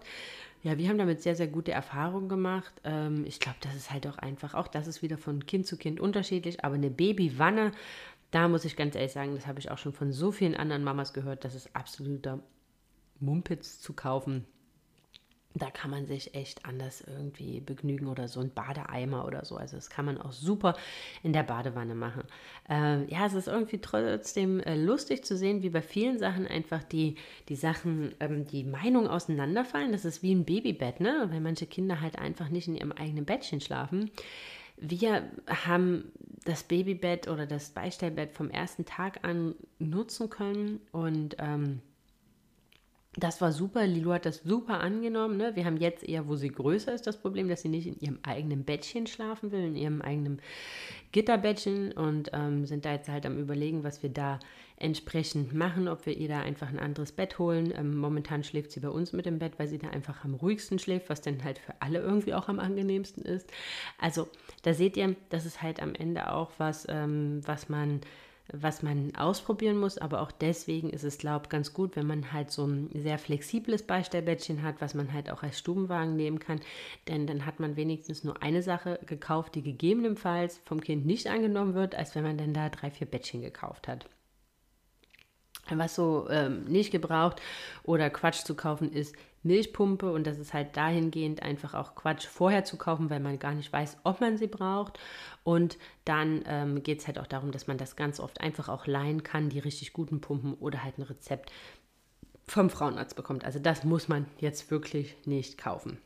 [0.63, 2.74] Ja, wir haben damit sehr, sehr gute Erfahrungen gemacht.
[2.86, 5.76] Ähm, ich glaube, das ist halt auch einfach, auch das ist wieder von Kind zu
[5.76, 7.74] Kind unterschiedlich, aber eine Babywanne,
[8.32, 10.86] da muss ich ganz ehrlich sagen, das habe ich auch schon von so vielen anderen
[10.86, 12.39] Mamas gehört, das ist absoluter
[13.19, 14.45] Mumpitz zu kaufen
[15.56, 19.58] da kann man sich echt anders irgendwie begnügen oder so ein Badeeimer oder so.
[19.58, 20.76] Also das kann man auch super
[21.24, 22.24] in der Badewanne machen.
[22.70, 26.84] Ähm, ja, es ist irgendwie trotzdem äh, lustig zu sehen, wie bei vielen Sachen einfach
[26.84, 27.16] die,
[27.50, 29.92] die Sachen, ähm, die Meinungen auseinanderfallen.
[29.92, 31.28] Das ist wie ein Babybett, ne?
[31.32, 34.12] Weil manche Kinder halt einfach nicht in ihrem eigenen Bettchen schlafen.
[34.78, 36.12] Wir haben
[36.46, 41.82] das Babybett oder das Beistellbett vom ersten Tag an nutzen können und ähm,
[43.15, 43.88] das war super.
[43.88, 45.38] Lilo hat das super angenommen.
[45.38, 45.56] Ne?
[45.56, 48.19] Wir haben jetzt eher, wo sie größer ist, das Problem, dass sie nicht in ihrem
[48.22, 50.41] eigenen Bettchen schlafen will, in ihrem eigenen
[51.12, 54.39] Gitterbettchen und ähm, sind da jetzt halt am Überlegen, was wir da
[54.78, 57.74] entsprechend machen, ob wir ihr da einfach ein anderes Bett holen.
[57.76, 60.78] Ähm, momentan schläft sie bei uns mit dem Bett, weil sie da einfach am ruhigsten
[60.78, 63.52] schläft, was dann halt für alle irgendwie auch am angenehmsten ist.
[64.00, 64.28] Also
[64.62, 68.02] da seht ihr, das ist halt am Ende auch was, ähm, was man
[68.52, 72.32] was man ausprobieren muss, aber auch deswegen ist es, glaube ich, ganz gut, wenn man
[72.34, 76.60] halt so ein sehr flexibles Beistellbettchen hat, was man halt auch als Stubenwagen nehmen kann,
[77.08, 81.74] denn dann hat man wenigstens nur eine Sache gekauft, die gegebenenfalls vom Kind nicht angenommen
[81.74, 84.06] wird, als wenn man dann da drei, vier Bettchen gekauft hat.
[85.70, 87.42] Was so ähm, nicht gebraucht
[87.84, 92.65] oder Quatsch zu kaufen ist Milchpumpe und das ist halt dahingehend einfach auch Quatsch vorher
[92.65, 94.99] zu kaufen, weil man gar nicht weiß, ob man sie braucht.
[95.43, 98.86] Und dann ähm, geht es halt auch darum, dass man das ganz oft einfach auch
[98.86, 101.52] leihen kann, die richtig guten Pumpen oder halt ein Rezept
[102.47, 103.45] vom Frauenarzt bekommt.
[103.45, 105.99] Also das muss man jetzt wirklich nicht kaufen.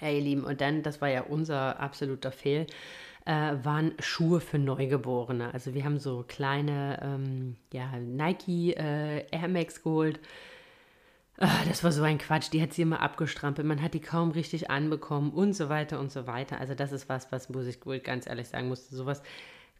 [0.00, 2.66] Ja, ihr Lieben, und dann, das war ja unser absoluter Fehl,
[3.24, 5.52] äh, waren Schuhe für Neugeborene.
[5.52, 10.20] Also wir haben so kleine ähm, ja, Nike äh, Air Max geholt.
[11.38, 14.30] Ah, das war so ein Quatsch, die hat sie immer abgestrampelt, man hat die kaum
[14.30, 16.58] richtig anbekommen und so weiter und so weiter.
[16.58, 18.96] Also das ist was, was muss ich wohl ganz ehrlich sagen musste.
[18.96, 19.22] Sowas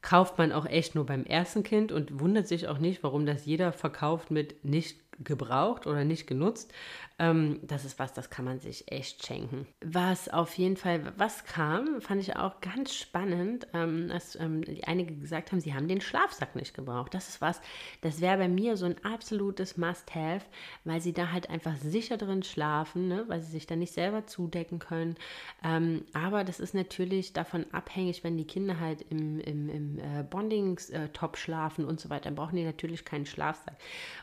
[0.03, 3.47] kauft man auch echt nur beim ersten Kind und wundert sich auch nicht, warum das
[3.47, 6.73] jeder verkauft mit nicht gebraucht oder nicht genutzt.
[7.19, 9.67] Ähm, das ist was, das kann man sich echt schenken.
[9.81, 15.17] Was auf jeden Fall, was kam, fand ich auch ganz spannend, ähm, dass ähm, einige
[15.17, 17.15] gesagt haben, sie haben den Schlafsack nicht gebraucht.
[17.15, 17.63] Das ist was,
[18.03, 20.45] das wäre bei mir so ein absolutes Must-Have,
[20.85, 23.25] weil sie da halt einfach sicher drin schlafen, ne?
[23.29, 25.17] weil sie sich da nicht selber zudecken können.
[25.65, 30.23] Ähm, aber das ist natürlich davon abhängig, wenn die Kinder halt im, im, im äh,
[30.23, 33.77] Bondings-Top schlafen und so weiter, dann brauchen die natürlich keinen Schlafsack.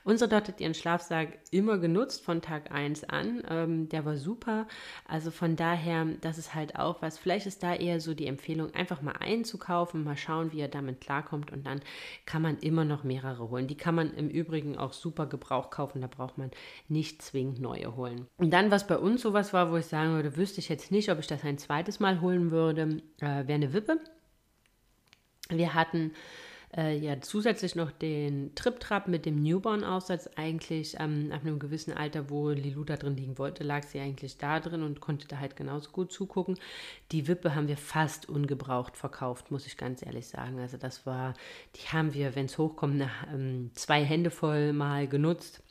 [0.03, 0.83] Unsere dort hat ihren Schlafsack
[1.52, 3.43] immer genutzt von Tag 1 an.
[3.50, 4.67] Ähm, der war super.
[5.08, 7.17] Also von daher, das ist halt auch was.
[7.17, 11.02] Vielleicht ist da eher so die Empfehlung, einfach mal einzukaufen, mal schauen, wie er damit
[11.02, 11.82] klarkommt und dann
[12.26, 13.67] kann man immer noch mehrere holen.
[13.67, 16.02] Die kann man im Übrigen auch super Gebrauch kaufen.
[16.02, 16.52] Da braucht man
[16.88, 18.28] nicht zwingend neue holen.
[18.38, 21.10] Und dann, was bei uns sowas war, wo ich sagen würde, wüsste ich jetzt nicht,
[21.10, 24.00] ob ich das ein zweites Mal holen würde, äh, wäre eine Wippe.
[25.50, 26.12] Wir hatten
[26.75, 30.29] äh, ja zusätzlich noch den Trip-Trap mit dem Newborn-Aufsatz.
[30.36, 34.38] Eigentlich ähm, ab einem gewissen Alter, wo Lilu da drin liegen wollte, lag sie eigentlich
[34.38, 36.57] da drin und konnte da halt genauso gut zugucken.
[37.12, 40.59] Die Wippe haben wir fast ungebraucht verkauft, muss ich ganz ehrlich sagen.
[40.59, 41.33] Also das war,
[41.75, 45.62] die haben wir, wenn es hochkommt, eine, ähm, zwei Hände voll mal genutzt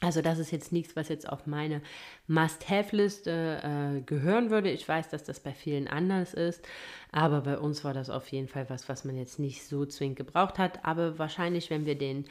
[0.00, 1.82] also das ist jetzt nichts, was jetzt auf meine
[2.28, 4.70] Must-Have-Liste äh, gehören würde.
[4.70, 6.66] Ich weiß, dass das bei vielen anders ist,
[7.10, 10.16] aber bei uns war das auf jeden Fall was, was man jetzt nicht so zwingend
[10.16, 10.84] gebraucht hat.
[10.84, 12.26] Aber wahrscheinlich, wenn wir den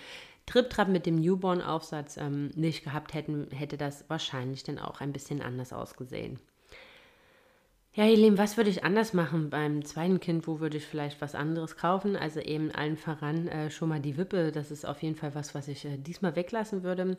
[0.45, 5.41] Trip-Trap mit dem Newborn-Aufsatz ähm, nicht gehabt hätten, hätte das wahrscheinlich dann auch ein bisschen
[5.41, 6.39] anders ausgesehen.
[7.97, 10.45] Ja, ihr Lieben, was würde ich anders machen beim zweiten Kind?
[10.45, 12.15] Wo würde ich vielleicht was anderes kaufen?
[12.15, 14.51] Also eben allen voran äh, schon mal die Wippe.
[14.51, 17.17] Das ist auf jeden Fall was, was ich äh, diesmal weglassen würde.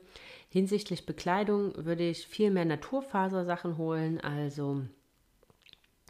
[0.51, 4.21] Hinsichtlich Bekleidung würde ich viel mehr Naturfasersachen holen.
[4.21, 4.83] Also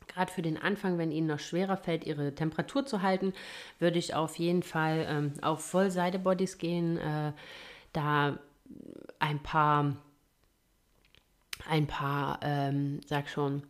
[0.07, 3.33] gerade für den Anfang, wenn Ihnen noch schwerer fällt, Ihre Temperatur zu halten,
[3.79, 6.99] würde ich auf jeden Fall ähm, auf Vollseide-Bodies gehen.
[6.99, 7.33] Äh,
[7.95, 8.39] da
[9.19, 9.97] ein paar,
[11.67, 13.63] ein paar, ähm, sag schon,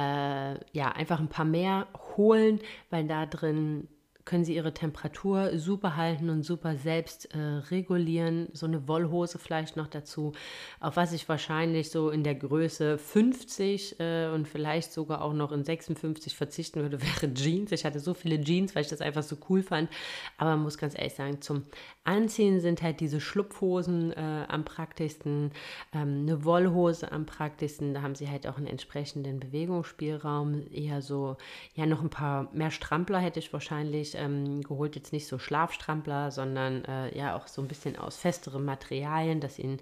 [0.00, 1.86] äh, ja, einfach ein paar mehr
[2.16, 2.60] holen,
[2.90, 3.88] weil da drin
[4.24, 8.48] können sie ihre Temperatur super halten und super selbst äh, regulieren.
[8.52, 10.32] So eine Wollhose vielleicht noch dazu,
[10.78, 15.52] auf was ich wahrscheinlich so in der Größe 50 äh, und vielleicht sogar auch noch
[15.52, 17.72] in 56 verzichten würde, wäre Jeans.
[17.72, 19.90] Ich hatte so viele Jeans, weil ich das einfach so cool fand.
[20.38, 21.64] Aber man muss ganz ehrlich sagen, zum
[22.04, 25.52] Anziehen sind halt diese Schlupfhosen äh, am praktischsten,
[25.92, 27.94] ähm, eine Wollhose am praktischsten.
[27.94, 30.66] Da haben sie halt auch einen entsprechenden Bewegungsspielraum.
[30.72, 31.36] Eher so,
[31.74, 36.30] ja, noch ein paar mehr Strampler hätte ich wahrscheinlich ähm, geholt jetzt nicht so Schlafstrampler,
[36.30, 39.78] sondern äh, ja auch so ein bisschen aus festerem Materialien, dass ihn,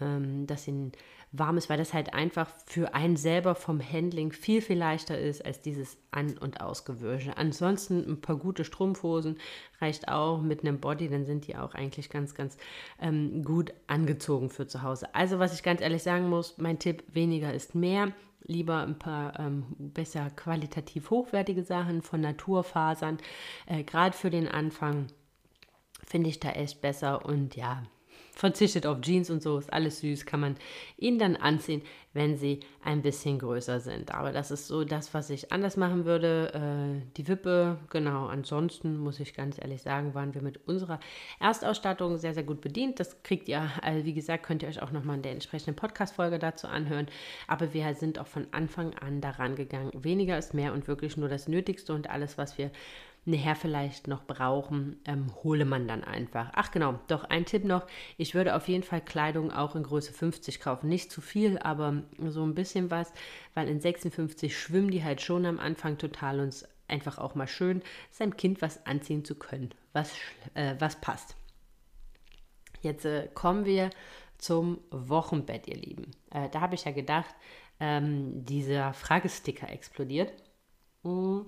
[0.00, 0.92] ähm, dass ihn
[1.32, 5.44] warm ist, weil das halt einfach für einen selber vom Handling viel, viel leichter ist
[5.44, 7.36] als dieses An- und Ausgewörsche.
[7.36, 9.38] Ansonsten ein paar gute Strumpfhosen
[9.80, 12.56] reicht auch mit einem Body, dann sind die auch eigentlich ganz, ganz
[13.00, 15.14] ähm, gut angezogen für zu Hause.
[15.14, 18.12] Also was ich ganz ehrlich sagen muss, mein Tipp, weniger ist mehr
[18.44, 23.18] lieber ein paar ähm, besser qualitativ hochwertige Sachen von Naturfasern.
[23.66, 25.06] Äh, Gerade für den Anfang
[26.06, 27.82] finde ich da echt besser und ja,
[28.40, 30.56] verzichtet auf Jeans und so, ist alles süß, kann man
[30.96, 31.82] ihnen dann anziehen,
[32.14, 34.14] wenn sie ein bisschen größer sind.
[34.14, 36.50] Aber das ist so das, was ich anders machen würde.
[36.54, 38.26] Äh, die Wippe, genau.
[38.26, 40.98] Ansonsten muss ich ganz ehrlich sagen, waren wir mit unserer
[41.38, 42.98] Erstausstattung sehr, sehr gut bedient.
[42.98, 46.38] Das kriegt ihr, also wie gesagt, könnt ihr euch auch nochmal in der entsprechenden Podcast-Folge
[46.38, 47.08] dazu anhören.
[47.46, 49.90] Aber wir sind auch von Anfang an daran gegangen.
[49.92, 52.70] Weniger ist mehr und wirklich nur das Nötigste und alles, was wir
[53.24, 56.50] nachher vielleicht noch brauchen, ähm, hole man dann einfach.
[56.54, 57.86] Ach genau, doch ein Tipp noch.
[58.16, 60.88] Ich würde auf jeden Fall Kleidung auch in Größe 50 kaufen.
[60.88, 63.12] Nicht zu viel, aber so ein bisschen was,
[63.54, 67.82] weil in 56 schwimmen die halt schon am Anfang total und einfach auch mal schön,
[68.10, 70.12] seinem Kind was anziehen zu können, was,
[70.54, 71.36] äh, was passt.
[72.82, 73.90] Jetzt äh, kommen wir
[74.38, 76.10] zum Wochenbett, ihr Lieben.
[76.30, 77.34] Äh, da habe ich ja gedacht,
[77.78, 80.32] ähm, dieser Fragesticker explodiert.
[81.02, 81.46] Mhm.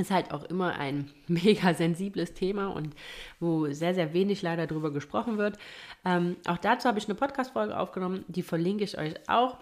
[0.00, 2.94] Ist halt auch immer ein mega sensibles Thema und
[3.38, 5.58] wo sehr, sehr wenig leider drüber gesprochen wird.
[6.06, 9.58] Ähm, auch dazu habe ich eine Podcast-Folge aufgenommen, die verlinke ich euch auch.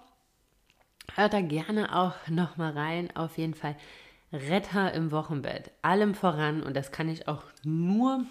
[1.15, 3.09] Hört da gerne auch nochmal rein.
[3.17, 3.77] Auf jeden Fall
[4.33, 5.73] Retter im Wochenbett.
[5.83, 8.25] Allem voran und das kann ich auch nur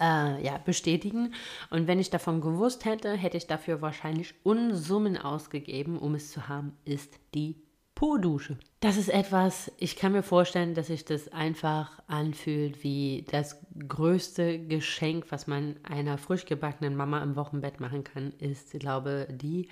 [0.00, 1.34] äh, ja, bestätigen.
[1.70, 6.48] Und wenn ich davon gewusst hätte, hätte ich dafür wahrscheinlich Unsummen ausgegeben, um es zu
[6.48, 7.62] haben, ist die
[8.04, 8.58] Po-Dusche.
[8.80, 14.58] Das ist etwas, ich kann mir vorstellen, dass sich das einfach anfühlt wie das größte
[14.58, 19.68] Geschenk, was man einer frisch gebackenen Mama im Wochenbett machen kann, ist, ich glaube, die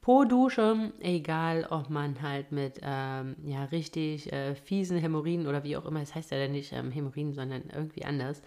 [0.00, 5.84] Po-Dusche, egal ob man halt mit ähm, ja, richtig äh, fiesen Hämorrhoiden oder wie auch
[5.84, 8.40] immer, es heißt ja dann nicht ähm, Hämorrhoiden, sondern irgendwie anders,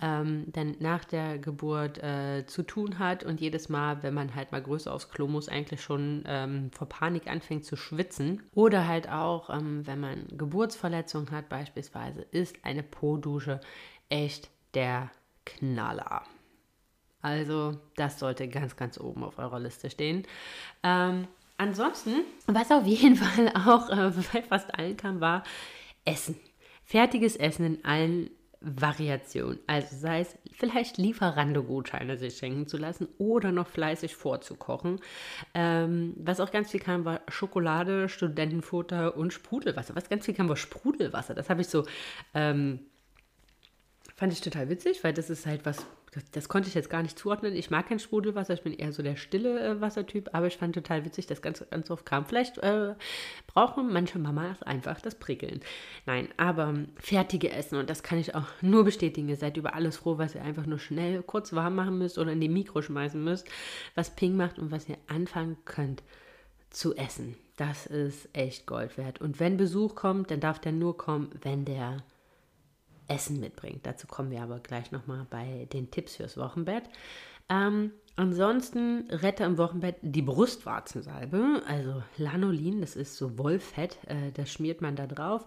[0.00, 4.52] ähm, dann nach der Geburt äh, zu tun hat und jedes Mal, wenn man halt
[4.52, 8.42] mal größer aufs Klo muss, eigentlich schon ähm, vor Panik anfängt zu schwitzen.
[8.54, 13.60] Oder halt auch, ähm, wenn man Geburtsverletzungen hat beispielsweise, ist eine Po-Dusche
[14.08, 15.10] echt der
[15.44, 16.24] Knaller.
[17.22, 20.24] Also das sollte ganz, ganz oben auf eurer Liste stehen.
[20.82, 21.26] Ähm,
[21.56, 25.42] ansonsten, was auf jeden Fall auch äh, bei fast allen kam, war
[26.04, 26.36] Essen.
[26.84, 29.58] Fertiges Essen in allen Variationen.
[29.66, 35.00] Also sei es vielleicht Lieferando-Gutscheine sich schenken zu lassen oder noch fleißig vorzukochen.
[35.54, 39.94] Ähm, was auch ganz viel kam, war Schokolade, Studentenfutter und Sprudelwasser.
[39.94, 41.34] Was ganz viel kam, war Sprudelwasser.
[41.34, 41.84] Das habe ich so...
[42.34, 42.80] Ähm,
[44.16, 45.84] Fand ich total witzig, weil das ist halt was,
[46.32, 47.54] das, konnte ich jetzt gar nicht zuordnen.
[47.54, 50.74] Ich mag kein Sprudelwasser, ich bin eher so der stille äh, Wassertyp, aber ich fand
[50.74, 52.26] total witzig, dass ganz, ganz oft kam.
[52.26, 52.94] Vielleicht äh,
[53.46, 55.60] brauchen manche Mamas einfach das Prickeln.
[56.06, 59.28] Nein, aber fertige Essen und das kann ich auch nur bestätigen.
[59.28, 62.32] Ihr seid über alles froh, was ihr einfach nur schnell kurz warm machen müsst oder
[62.32, 63.48] in die Mikro schmeißen müsst,
[63.94, 66.02] was Ping macht und was ihr anfangen könnt
[66.70, 67.36] zu essen.
[67.56, 69.20] Das ist echt Gold wert.
[69.20, 72.02] Und wenn Besuch kommt, dann darf der nur kommen, wenn der
[73.08, 73.86] Essen mitbringt.
[73.86, 76.84] Dazu kommen wir aber gleich nochmal bei den Tipps fürs Wochenbett.
[77.48, 84.50] Ähm, ansonsten rette im Wochenbett die Brustwarzensalbe, also Lanolin, das ist so Wollfett, äh, das
[84.50, 85.46] schmiert man da drauf.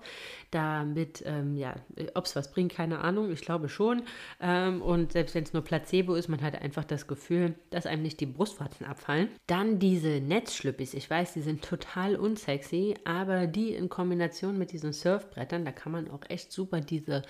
[0.52, 1.76] Damit, ähm, ja,
[2.14, 4.04] ob es was bringt, keine Ahnung, ich glaube schon.
[4.40, 8.04] Ähm, und selbst wenn es nur Placebo ist, man hat einfach das Gefühl, dass einem
[8.04, 9.30] nicht die Brustwarzen abfallen.
[9.48, 14.94] Dann diese Netzschlüppis, ich weiß, die sind total unsexy, aber die in Kombination mit diesen
[14.94, 17.24] Surfbrettern, da kann man auch echt super diese,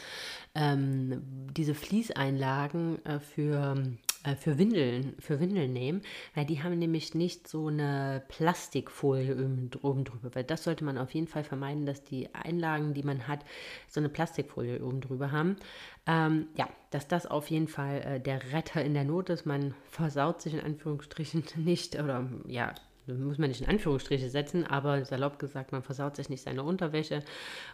[0.54, 1.22] ähm,
[1.56, 3.76] diese Fließeinlagen äh, für
[4.38, 6.02] für Windeln, für Windeln nehmen,
[6.36, 9.34] weil die haben nämlich nicht so eine Plastikfolie
[9.82, 13.28] oben drüber, weil das sollte man auf jeden Fall vermeiden, dass die Einlagen, die man
[13.28, 13.46] hat,
[13.88, 15.56] so eine Plastikfolie oben drüber haben.
[16.06, 19.46] Ähm, ja, dass das auf jeden Fall äh, der Retter in der Not ist.
[19.46, 22.74] Man versaut sich in Anführungsstrichen nicht oder ja,
[23.08, 27.24] muss man nicht in Anführungsstriche setzen, aber salopp gesagt, man versaut sich nicht seine Unterwäsche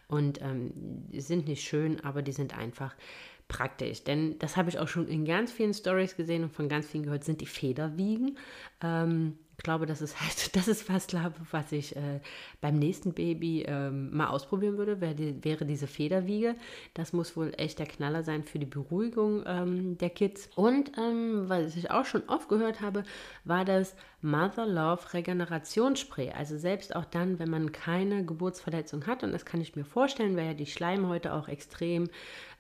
[0.08, 0.72] und ähm,
[1.12, 2.96] sind nicht schön, aber die sind einfach
[3.48, 4.04] praktisch.
[4.04, 7.04] Denn das habe ich auch schon in ganz vielen Stories gesehen und von ganz vielen
[7.04, 8.38] gehört, sind die Federwiegen.
[8.82, 12.20] Ähm, ich glaube, das ist halt, das ist was, glaube was ich äh,
[12.62, 16.56] beim nächsten Baby ähm, mal ausprobieren würde, wäre, die, wäre diese Federwiege.
[16.94, 20.50] Das muss wohl echt der Knaller sein für die Beruhigung ähm, der Kids.
[20.56, 23.04] Und ähm, was ich auch schon oft gehört habe,
[23.44, 26.32] war das Mother Love Regenerationsspray.
[26.32, 30.36] Also selbst auch dann, wenn man keine Geburtsverletzung hat, und das kann ich mir vorstellen,
[30.36, 32.10] weil ja die Schleimhäute auch extrem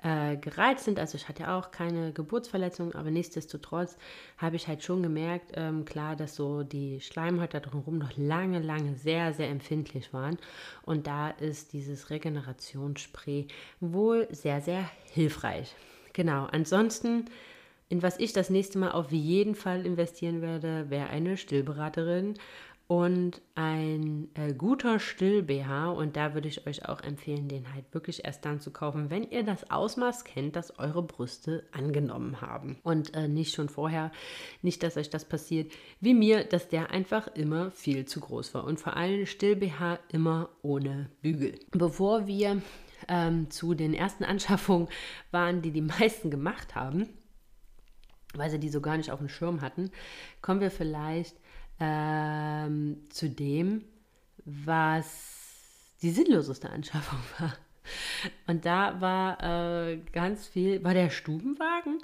[0.06, 1.00] äh, gereizt sind.
[1.00, 3.98] Also ich hatte auch keine Geburtsverletzung, aber nichtsdestotrotz
[4.38, 8.94] habe ich halt schon gemerkt, ähm, klar, dass so die Schleimhäute drumherum noch lange, lange
[8.94, 10.38] sehr, sehr empfindlich waren.
[10.84, 13.48] Und da ist dieses Regenerationsspray
[13.80, 15.76] wohl sehr, sehr hilfreich.
[16.14, 17.26] Genau, ansonsten
[17.90, 22.36] in was ich das nächste Mal auf jeden Fall investieren werde, wäre eine Stillberaterin
[22.88, 25.90] und ein äh, guter Still-BH.
[25.90, 29.24] Und da würde ich euch auch empfehlen, den halt wirklich erst dann zu kaufen, wenn
[29.24, 32.78] ihr das Ausmaß kennt, das eure Brüste angenommen haben.
[32.84, 34.12] Und äh, nicht schon vorher,
[34.62, 38.66] nicht, dass euch das passiert wie mir, dass der einfach immer viel zu groß war.
[38.66, 41.60] Und vor allem Still-BH immer ohne Bügel.
[41.72, 42.62] Bevor wir
[43.08, 44.90] ähm, zu den ersten Anschaffungen
[45.32, 47.10] waren, die die meisten gemacht haben,
[48.36, 49.92] weil sie die so gar nicht auf dem Schirm hatten,
[50.42, 51.36] kommen wir vielleicht
[51.80, 53.84] ähm, zu dem,
[54.46, 57.54] was die sinnloseste Anschaffung war.
[58.48, 62.00] Und da war äh, ganz viel, war der Stubenwagen.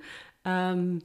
[0.45, 1.01] Ähm,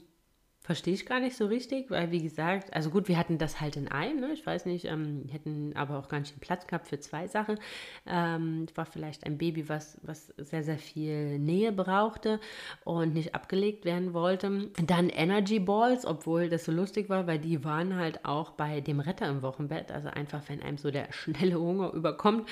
[0.67, 3.77] verstehe ich gar nicht so richtig, weil wie gesagt, also gut, wir hatten das halt
[3.77, 4.33] in einem, ne?
[4.33, 7.61] ich weiß nicht, ähm, hätten aber auch gar nicht den Platz gehabt für zwei Sachen.
[8.05, 12.41] Ähm, war vielleicht ein Baby, was, was sehr, sehr viel Nähe brauchte
[12.83, 14.69] und nicht abgelegt werden wollte.
[14.85, 18.99] Dann Energy Balls, obwohl das so lustig war, weil die waren halt auch bei dem
[18.99, 22.49] Retter im Wochenbett, also einfach, wenn einem so der schnelle Hunger überkommt,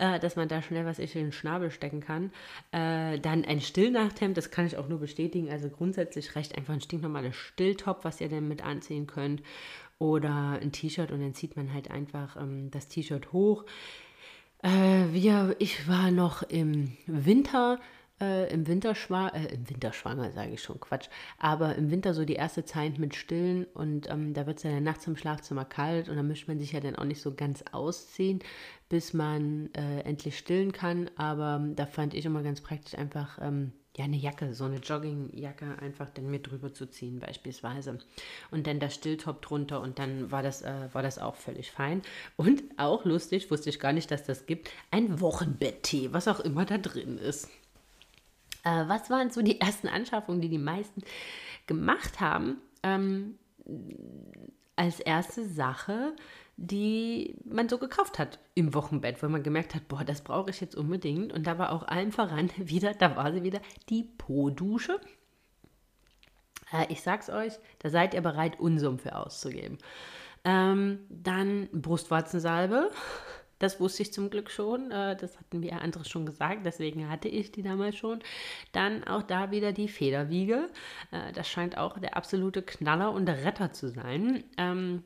[0.00, 2.32] äh, dass man da schnell was in den Schnabel stecken kann.
[2.72, 6.80] Äh, dann ein Stillnachthemd, das kann ich auch nur bestätigen, also grundsätzlich reicht einfach ein
[6.80, 9.42] stinknormales Stilltop, was ihr dann mit anziehen könnt.
[9.98, 13.64] Oder ein T-Shirt und dann zieht man halt einfach ähm, das T-Shirt hoch.
[14.62, 17.78] Äh, wir, ich war noch im Winter
[18.22, 22.14] äh, im Winter schwanger, äh, im Winter schwanger, sage ich schon, Quatsch, aber im Winter
[22.14, 25.16] so die erste Zeit mit Stillen und ähm, da wird es ja dann nachts im
[25.16, 28.40] Schlafzimmer kalt und da möchte man sich ja dann auch nicht so ganz ausziehen,
[28.88, 33.38] bis man äh, endlich stillen kann, aber ähm, da fand ich immer ganz praktisch einfach
[33.42, 37.98] ähm, ja, eine Jacke, so eine Joggingjacke einfach dann mit drüber zu ziehen beispielsweise.
[38.50, 42.00] Und dann das Stilltop drunter und dann war das, äh, war das auch völlig fein.
[42.36, 46.64] Und auch lustig, wusste ich gar nicht, dass das gibt, ein Wochenbetttee, was auch immer
[46.64, 47.50] da drin ist.
[48.64, 51.02] Äh, was waren so die ersten Anschaffungen, die die meisten
[51.66, 52.62] gemacht haben?
[52.82, 53.38] Ähm,
[54.74, 56.16] als erste Sache,
[56.64, 60.60] die man so gekauft hat im Wochenbett, wo man gemerkt hat, boah, das brauche ich
[60.60, 61.32] jetzt unbedingt.
[61.32, 65.00] Und da war auch allen voran wieder, da war sie wieder, die Po-Dusche.
[66.72, 69.78] Äh, ich sag's euch, da seid ihr bereit, Unsummen für auszugeben.
[70.44, 72.90] Ähm, dann Brustwarzensalbe.
[73.58, 74.92] Das wusste ich zum Glück schon.
[74.92, 76.64] Äh, das hatten wir andere schon gesagt.
[76.64, 78.20] Deswegen hatte ich die damals schon.
[78.70, 80.68] Dann auch da wieder die Federwiege.
[81.10, 84.44] Äh, das scheint auch der absolute Knaller und Retter zu sein.
[84.56, 85.02] Ähm,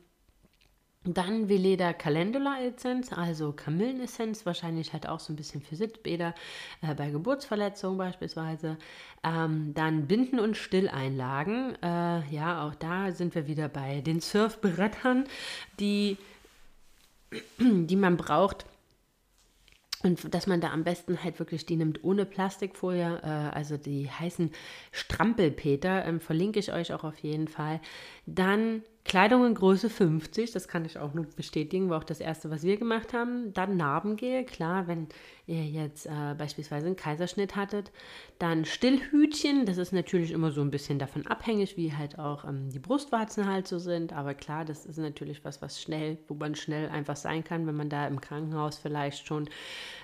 [1.13, 6.33] dann Veleda Calendula Essenz, also Kamillenessenz, wahrscheinlich halt auch so ein bisschen für Sitzbäder
[6.81, 8.77] äh, bei Geburtsverletzungen beispielsweise.
[9.23, 11.75] Ähm, dann Binden und Stilleinlagen.
[11.81, 15.25] Äh, ja, auch da sind wir wieder bei den Surfbrettern,
[15.79, 16.17] die
[17.59, 18.65] die man braucht.
[20.03, 24.09] Und dass man da am besten halt wirklich die nimmt ohne Plastikfolie, äh, also die
[24.09, 24.51] heißen
[24.91, 27.81] Strampelpeter, ähm, verlinke ich euch auch auf jeden Fall.
[28.27, 32.49] Dann Kleidung in Größe 50, das kann ich auch nur bestätigen, war auch das erste,
[32.49, 33.53] was wir gemacht haben.
[33.53, 35.07] Dann Narbengel, klar, wenn
[35.47, 37.91] ihr jetzt äh, beispielsweise einen Kaiserschnitt hattet.
[38.37, 42.69] Dann Stillhütchen, das ist natürlich immer so ein bisschen davon abhängig, wie halt auch ähm,
[42.69, 44.11] die Brustwarzen halt so sind.
[44.11, 47.77] Aber klar, das ist natürlich was, was schnell, wo man schnell einfach sein kann, wenn
[47.77, 49.49] man da im Krankenhaus vielleicht schon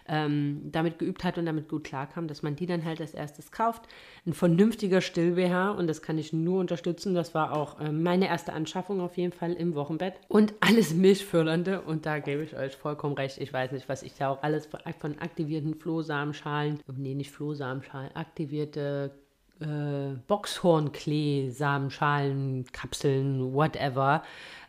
[0.08, 3.52] ähm, damit geübt hat und damit gut klarkam, dass man die dann halt als erstes
[3.52, 3.84] kauft.
[4.26, 7.14] Ein vernünftiger Still-BH und das kann ich nur unterstützen.
[7.14, 10.16] Das war auch äh, meine erste Anschaffung auf jeden Fall im Wochenbett.
[10.28, 13.40] Und alles Milchfördernde und da gebe ich euch vollkommen recht.
[13.40, 14.68] Ich weiß nicht, was ich da auch alles
[15.00, 19.12] von aktivierten Flohsamenschalen, nee, nicht Flohsamenschalen, aktivierte
[19.60, 24.24] äh, Boxhornklee, Samenschalen, Kapseln, whatever,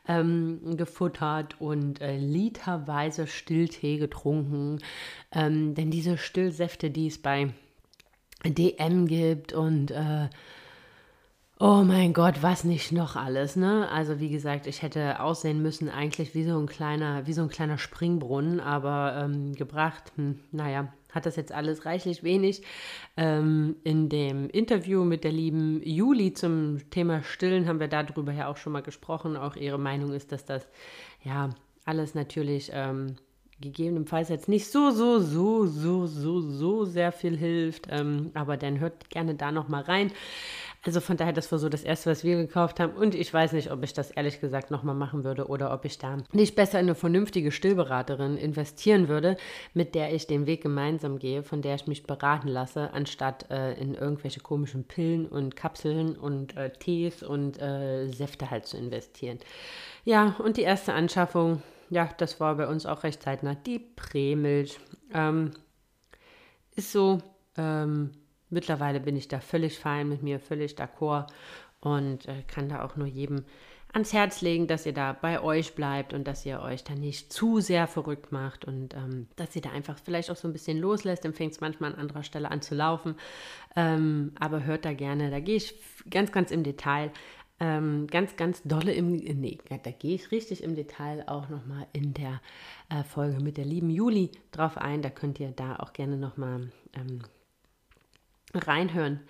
[0.06, 4.78] ähm, gefuttert und äh, literweise Stilltee getrunken.
[5.32, 7.52] Ähm, denn diese Stillsäfte, die es bei
[8.44, 10.28] DM gibt und äh,
[11.60, 13.88] Oh mein Gott, was nicht noch alles, ne?
[13.88, 17.48] Also wie gesagt, ich hätte aussehen müssen eigentlich wie so ein kleiner, wie so ein
[17.48, 22.62] kleiner Springbrunnen, aber ähm, gebracht, hm, naja, hat das jetzt alles reichlich wenig.
[23.16, 28.48] Ähm, in dem Interview mit der lieben Juli zum Thema Stillen haben wir darüber ja
[28.48, 29.36] auch schon mal gesprochen.
[29.36, 30.66] Auch ihre Meinung ist, dass das
[31.22, 31.50] ja
[31.84, 33.14] alles natürlich ähm,
[33.60, 37.86] gegebenenfalls jetzt nicht so, so, so, so, so, so sehr viel hilft.
[37.90, 40.10] Ähm, aber dann hört gerne da noch mal rein.
[40.86, 42.92] Also von daher, das war so das Erste, was wir gekauft haben.
[42.92, 45.98] Und ich weiß nicht, ob ich das ehrlich gesagt nochmal machen würde oder ob ich
[45.98, 49.38] da nicht besser in eine vernünftige Stillberaterin investieren würde,
[49.72, 53.72] mit der ich den Weg gemeinsam gehe, von der ich mich beraten lasse, anstatt äh,
[53.74, 59.38] in irgendwelche komischen Pillen und Kapseln und äh, Tees und äh, Säfte halt zu investieren.
[60.04, 64.78] Ja, und die erste Anschaffung, ja, das war bei uns auch recht zeitnah, die Prämilch.
[65.14, 65.52] Ähm,
[66.76, 67.22] ist so,
[67.56, 68.10] ähm,
[68.54, 71.26] Mittlerweile bin ich da völlig fein mit mir, völlig d'accord
[71.80, 73.44] und äh, kann da auch nur jedem
[73.94, 77.32] ans Herz legen, dass ihr da bei euch bleibt und dass ihr euch da nicht
[77.32, 80.78] zu sehr verrückt macht und ähm, dass ihr da einfach vielleicht auch so ein bisschen
[80.78, 81.24] loslässt.
[81.24, 83.14] Dann fängt es manchmal an anderer Stelle an zu laufen.
[83.76, 85.74] Ähm, aber hört da gerne, da gehe ich
[86.10, 87.12] ganz, ganz im Detail.
[87.60, 92.12] Ähm, ganz, ganz dolle im, nee, da gehe ich richtig im Detail auch nochmal in
[92.12, 92.40] der
[92.88, 95.02] äh, Folge mit der lieben Juli drauf ein.
[95.02, 97.20] Da könnt ihr da auch gerne nochmal ähm,
[98.58, 99.20] reinhören.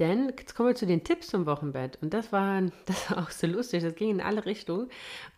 [0.00, 1.98] Denn jetzt kommen wir zu den Tipps zum Wochenbett.
[2.02, 3.82] Und das war, das war auch so lustig.
[3.82, 4.88] Das ging in alle Richtungen.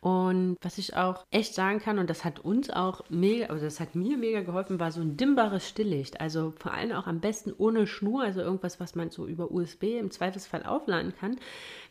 [0.01, 3.81] Und was ich auch echt sagen kann, und das hat uns auch mega, also das
[3.81, 6.21] hat mir mega geholfen, war so ein dimmbares Stilllicht.
[6.21, 9.99] Also vor allem auch am besten ohne Schnur, also irgendwas, was man so über USB
[9.99, 11.37] im Zweifelsfall aufladen kann.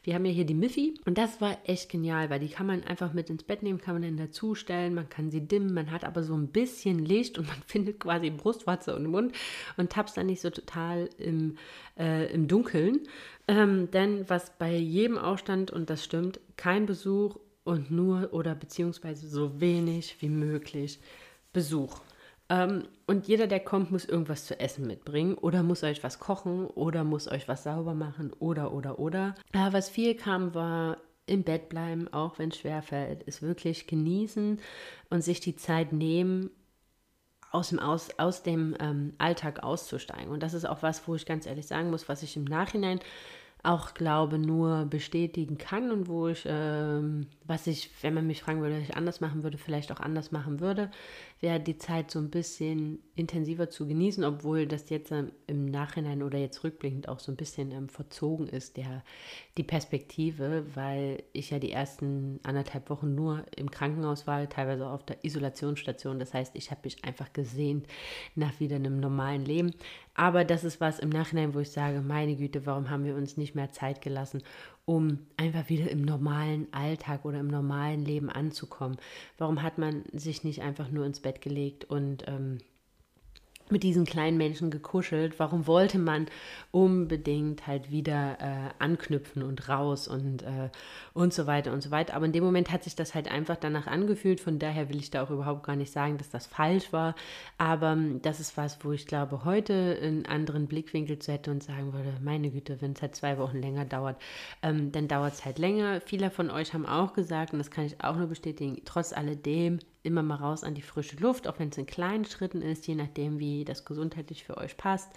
[0.05, 2.83] Wir haben ja hier die Miffy und das war echt genial, weil die kann man
[2.83, 6.03] einfach mit ins Bett nehmen, kann man dann dazustellen, man kann sie dimmen, man hat
[6.03, 9.35] aber so ein bisschen Licht und man findet quasi Brustwarze und Mund
[9.77, 11.57] und tapst dann nicht so total im,
[11.97, 12.99] äh, im Dunkeln.
[13.47, 19.27] Ähm, denn was bei jedem Aufstand, und das stimmt, kein Besuch und nur oder beziehungsweise
[19.27, 20.99] so wenig wie möglich
[21.51, 22.01] Besuch.
[22.49, 26.67] Ähm, und jeder, der kommt, muss irgendwas zu essen mitbringen oder muss euch was kochen
[26.67, 29.35] oder muss euch was sauber machen oder, oder, oder.
[29.53, 34.59] Aber was viel kam, war im Bett bleiben, auch wenn es schwerfällt, ist wirklich genießen
[35.09, 36.51] und sich die Zeit nehmen,
[37.51, 40.27] aus dem, aus, aus dem ähm, Alltag auszusteigen.
[40.27, 42.99] Und das ist auch was, wo ich ganz ehrlich sagen muss, was ich im Nachhinein
[43.63, 48.61] auch glaube, nur bestätigen kann und wo ich, ähm, was ich, wenn man mich fragen
[48.61, 50.91] würde, was ich anders machen würde, vielleicht auch anders machen würde,
[51.41, 56.23] wäre die Zeit so ein bisschen intensiver zu genießen, obwohl das jetzt ähm, im Nachhinein
[56.23, 59.03] oder jetzt rückblickend auch so ein bisschen ähm, verzogen ist, der,
[59.57, 65.05] die Perspektive, weil ich ja die ersten anderthalb Wochen nur im Krankenhaus war, teilweise auf
[65.05, 66.19] der Isolationsstation.
[66.19, 67.87] Das heißt, ich habe mich einfach gesehnt
[68.35, 69.71] nach wieder einem normalen Leben.
[70.13, 73.35] Aber das ist was im Nachhinein, wo ich sage, meine Güte, warum haben wir uns
[73.35, 74.41] nicht mehr Zeit gelassen,
[74.85, 78.97] um einfach wieder im normalen Alltag oder im normalen Leben anzukommen?
[79.37, 82.59] Warum hat man sich nicht einfach nur ins Bett gelegt und ähm,
[83.69, 85.39] mit diesen kleinen Menschen gekuschelt.
[85.39, 86.27] Warum wollte man
[86.71, 90.69] unbedingt halt wieder äh, anknüpfen und raus und, äh,
[91.13, 92.13] und so weiter und so weiter.
[92.15, 94.39] Aber in dem Moment hat sich das halt einfach danach angefühlt.
[94.39, 97.15] Von daher will ich da auch überhaupt gar nicht sagen, dass das falsch war.
[97.57, 101.63] Aber ähm, das ist was, wo ich glaube, heute einen anderen Blickwinkel zu hätte und
[101.63, 104.21] sagen würde, meine Güte, wenn es halt zwei Wochen länger dauert,
[104.61, 106.01] ähm, dann dauert es halt länger.
[106.01, 109.79] Viele von euch haben auch gesagt, und das kann ich auch nur bestätigen, trotz alledem
[110.05, 112.95] immer mal raus an die frische Luft, auch wenn es in kleinen Schritten ist, je
[112.95, 115.11] nachdem, wie das gesundheitlich für euch passt.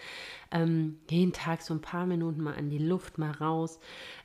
[0.51, 3.79] Ähm, jeden Tag so ein paar Minuten mal an die Luft, mal raus.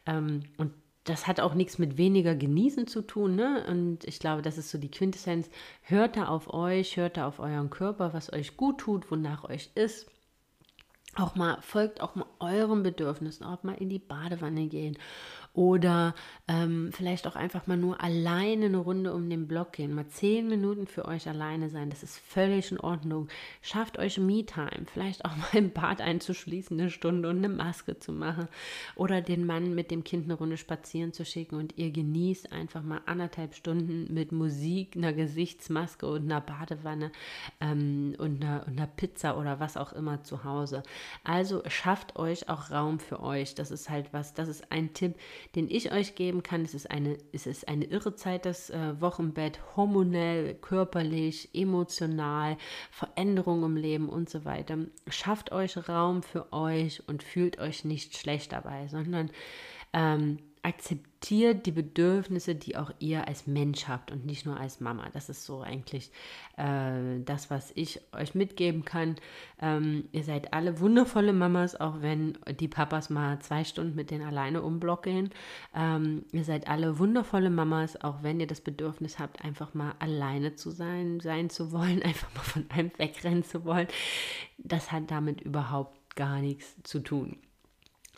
[0.05, 3.65] Ähm, und das hat auch nichts mit weniger genießen zu tun, ne?
[3.67, 5.49] Und ich glaube, das ist so die Quintessenz.
[5.81, 9.69] Hört da auf euch, hört da auf euren Körper, was euch gut tut, wonach euch
[9.75, 10.07] ist
[11.15, 14.97] auch mal folgt auch mal euren Bedürfnissen, auch mal in die Badewanne gehen
[15.53, 16.15] oder
[16.47, 20.47] ähm, vielleicht auch einfach mal nur alleine eine Runde um den Block gehen, mal zehn
[20.47, 23.27] Minuten für euch alleine sein, das ist völlig in Ordnung.
[23.61, 28.11] Schafft euch Me-Time, vielleicht auch mal im Bad einzuschließen, eine Stunde und eine Maske zu
[28.11, 28.47] machen
[28.95, 32.81] oder den Mann mit dem Kind eine Runde spazieren zu schicken und ihr genießt einfach
[32.81, 37.11] mal anderthalb Stunden mit Musik, einer Gesichtsmaske und einer Badewanne
[37.61, 40.81] ähm, und, einer, und einer Pizza oder was auch immer zu Hause.
[41.23, 43.53] Also schafft euch auch Raum für euch.
[43.53, 45.15] Das ist halt was, das ist ein Tipp,
[45.55, 46.63] den ich euch geben kann.
[46.63, 52.57] Es ist eine, es ist eine irre Zeit, das äh, Wochenbett, hormonell, körperlich, emotional,
[52.91, 54.77] Veränderungen im Leben und so weiter.
[55.07, 59.31] Schafft euch Raum für euch und fühlt euch nicht schlecht dabei, sondern
[59.93, 65.09] ähm, akzeptiert die Bedürfnisse, die auch ihr als Mensch habt und nicht nur als Mama.
[65.11, 66.09] Das ist so eigentlich
[66.57, 69.17] äh, das, was ich euch mitgeben kann.
[69.61, 74.25] Ähm, ihr seid alle wundervolle Mamas, auch wenn die Papas mal zwei Stunden mit denen
[74.25, 75.31] alleine umblock gehen.
[75.75, 80.55] Ähm, ihr seid alle wundervolle Mamas, auch wenn ihr das Bedürfnis habt, einfach mal alleine
[80.55, 83.87] zu sein, sein zu wollen, einfach mal von einem wegrennen zu wollen.
[84.57, 87.37] Das hat damit überhaupt gar nichts zu tun.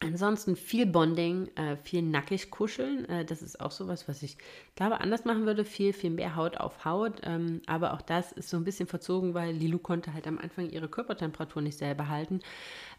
[0.01, 3.07] Ansonsten viel Bonding, äh, viel nackig kuscheln.
[3.07, 4.37] Äh, das ist auch sowas, was ich
[4.75, 5.63] glaube anders machen würde.
[5.63, 7.21] Viel, viel mehr Haut auf Haut.
[7.23, 10.69] Ähm, aber auch das ist so ein bisschen verzogen, weil Lilu konnte halt am Anfang
[10.69, 12.41] ihre Körpertemperatur nicht selber halten.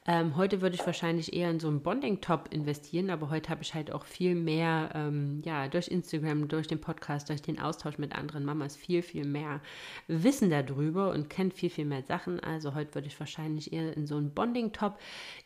[0.09, 3.75] Ähm, heute würde ich wahrscheinlich eher in so einen Bonding-Top investieren, aber heute habe ich
[3.75, 8.15] halt auch viel mehr, ähm, ja, durch Instagram, durch den Podcast, durch den Austausch mit
[8.15, 9.61] anderen Mamas viel, viel mehr
[10.07, 12.39] Wissen darüber und kennt viel, viel mehr Sachen.
[12.39, 14.97] Also heute würde ich wahrscheinlich eher in so einen Bonding-Top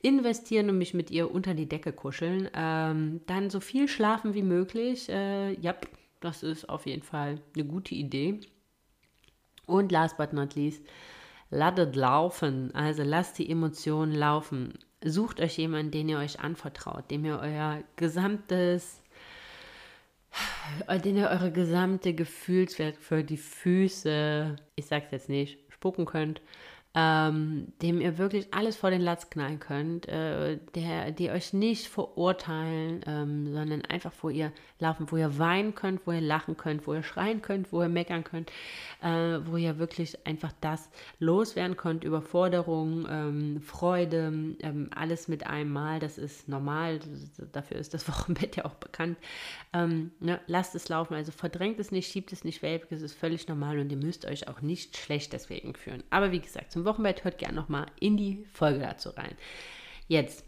[0.02, 2.50] investieren und mich mit ihr unter die Decke kuscheln.
[2.54, 5.08] Ähm, dann so viel schlafen wie möglich.
[5.08, 5.74] Äh, ja,
[6.20, 8.40] das ist auf jeden Fall eine gute Idee.
[9.64, 10.82] Und last but not least,
[11.51, 14.78] Lasst laufen, also lasst die Emotionen laufen.
[15.03, 19.03] Sucht euch jemanden, den ihr euch anvertraut, dem ihr euer gesamtes,
[21.05, 26.40] den ihr eure gesamte Gefühlswelt für die Füße, ich sag's jetzt nicht, spucken könnt
[26.94, 31.86] ähm, dem ihr wirklich alles vor den Latz knallen könnt, äh, der, die euch nicht
[31.86, 36.87] verurteilen, ähm, sondern einfach, wo ihr laufen, wo ihr weinen könnt, wo ihr lachen könnt,
[36.87, 38.51] wo ihr schreien könnt, wo ihr meckern könnt,
[39.03, 45.72] äh, wo ihr wirklich einfach das loswerden könnt, Überforderung, ähm, Freude, ähm, alles mit einem
[45.72, 47.01] Mal, das ist normal,
[47.53, 49.18] dafür ist das Wochenbett ja auch bekannt.
[49.72, 53.14] Ähm, ne, lasst es laufen, also verdrängt es nicht, schiebt es nicht weg, es ist
[53.14, 56.03] völlig normal und ihr müsst euch auch nicht schlecht deswegen führen.
[56.11, 59.37] Aber wie gesagt, zum Wochenbett, hört gerne nochmal in die Folge dazu rein.
[60.09, 60.45] Jetzt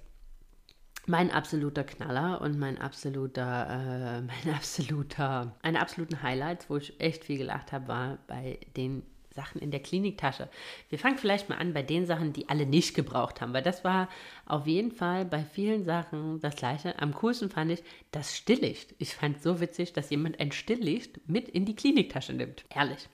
[1.07, 7.25] mein absoluter Knaller und mein absoluter, äh, mein absoluter, eine absoluten Highlights, wo ich echt
[7.25, 9.03] viel gelacht habe, war bei den
[9.35, 10.49] Sachen in der Kliniktasche.
[10.91, 13.83] Wir fangen vielleicht mal an bei den Sachen, die alle nicht gebraucht haben, weil das
[13.83, 14.09] war
[14.47, 16.99] auf jeden Fall bei vielen Sachen das Gleiche.
[17.01, 18.95] Am coolsten fand ich das Stilllicht.
[18.99, 22.65] Ich fand es so witzig, dass jemand ein Stilllicht mit in die Kliniktasche nimmt.
[22.75, 23.09] Ehrlich.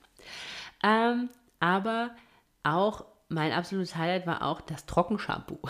[0.83, 1.29] Ähm,
[1.59, 2.15] aber
[2.63, 5.59] auch mein absolutes Highlight war auch das Trockenshampoo.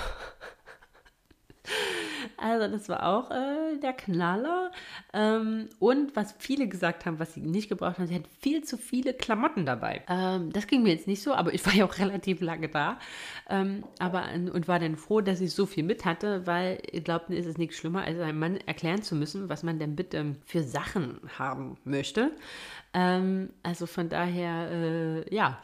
[2.38, 4.72] Also das war auch äh, der Knaller.
[5.13, 8.78] Ähm, und was viele gesagt haben, was sie nicht gebraucht haben, sie hatten viel zu
[8.78, 10.03] viele Klamotten dabei.
[10.07, 12.99] Ähm, das ging mir jetzt nicht so, aber ich war ja auch relativ lange da.
[13.49, 17.36] Ähm, aber und war dann froh, dass ich so viel mit hatte, weil ich glaube,
[17.36, 20.63] ist es nichts schlimmer, als einem Mann erklären zu müssen, was man denn bitte für
[20.63, 22.32] Sachen haben möchte.
[22.93, 25.59] Ähm, also von daher, äh, ja.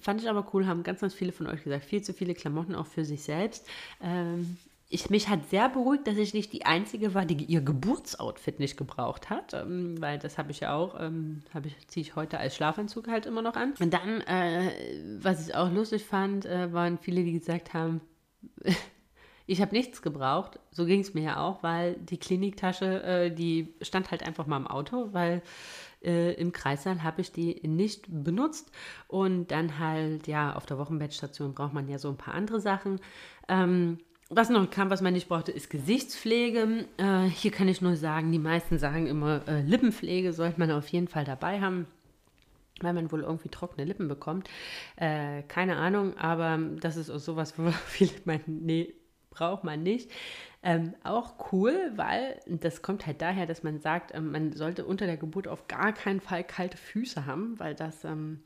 [0.00, 2.74] Fand ich aber cool, haben ganz, ganz viele von euch gesagt, viel zu viele Klamotten
[2.74, 3.68] auch für sich selbst.
[4.02, 4.56] Ähm,
[4.92, 8.76] ich, mich hat sehr beruhigt, dass ich nicht die Einzige war, die ihr Geburtsoutfit nicht
[8.76, 12.54] gebraucht hat, ähm, weil das habe ich ja auch, ähm, ich, ziehe ich heute als
[12.54, 13.72] Schlafanzug halt immer noch an.
[13.80, 14.70] Und dann, äh,
[15.18, 18.02] was ich auch lustig fand, äh, waren viele, die gesagt haben,
[19.46, 20.60] ich habe nichts gebraucht.
[20.70, 24.58] So ging es mir ja auch, weil die Kliniktasche, äh, die stand halt einfach mal
[24.58, 25.40] im Auto, weil
[26.02, 28.70] äh, im Kreissaal habe ich die nicht benutzt.
[29.08, 33.00] Und dann halt, ja, auf der Wochenbettstation braucht man ja so ein paar andere Sachen.
[33.48, 33.98] Ähm,
[34.34, 36.86] was noch kam, was man nicht brauchte, ist Gesichtspflege.
[36.96, 40.88] Äh, hier kann ich nur sagen, die meisten sagen immer, äh, Lippenpflege sollte man auf
[40.88, 41.86] jeden Fall dabei haben,
[42.80, 44.48] weil man wohl irgendwie trockene Lippen bekommt.
[44.96, 48.94] Äh, keine Ahnung, aber das ist auch sowas, wo viele meinen, nee,
[49.30, 50.10] braucht man nicht.
[50.62, 55.06] Ähm, auch cool, weil das kommt halt daher, dass man sagt, ähm, man sollte unter
[55.06, 58.04] der Geburt auf gar keinen Fall kalte Füße haben, weil das...
[58.04, 58.40] Ähm,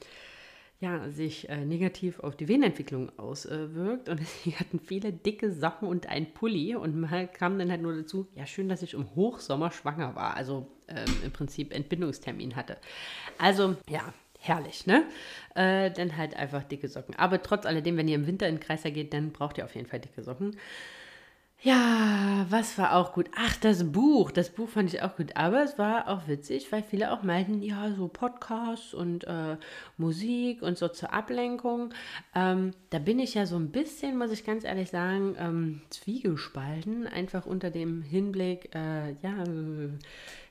[0.78, 4.08] ja, sich äh, negativ auf die Venenentwicklung auswirkt.
[4.08, 6.74] Und sie hatten viele dicke Socken und ein Pulli.
[6.76, 10.36] Und man kam dann halt nur dazu, ja, schön, dass ich im Hochsommer schwanger war.
[10.36, 12.76] Also ähm, im Prinzip Entbindungstermin hatte.
[13.38, 15.04] Also, ja, herrlich, ne?
[15.54, 17.14] Äh, dann halt einfach dicke Socken.
[17.16, 19.74] Aber trotz alledem, wenn ihr im Winter in den Kreiser geht, dann braucht ihr auf
[19.74, 20.56] jeden Fall dicke Socken.
[21.62, 23.28] Ja, was war auch gut?
[23.34, 24.30] Ach, das Buch.
[24.30, 25.36] Das Buch fand ich auch gut.
[25.36, 29.56] Aber es war auch witzig, weil viele auch meinten, ja, so Podcasts und äh,
[29.96, 31.92] Musik und so zur Ablenkung.
[32.34, 37.06] Ähm, da bin ich ja so ein bisschen, muss ich ganz ehrlich sagen, ähm, zwiegespalten.
[37.06, 39.44] Einfach unter dem Hinblick, äh, ja,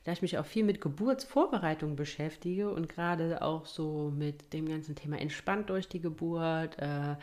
[0.05, 4.95] da ich mich auch viel mit Geburtsvorbereitung beschäftige und gerade auch so mit dem ganzen
[4.95, 7.15] Thema entspannt durch die Geburt, äh,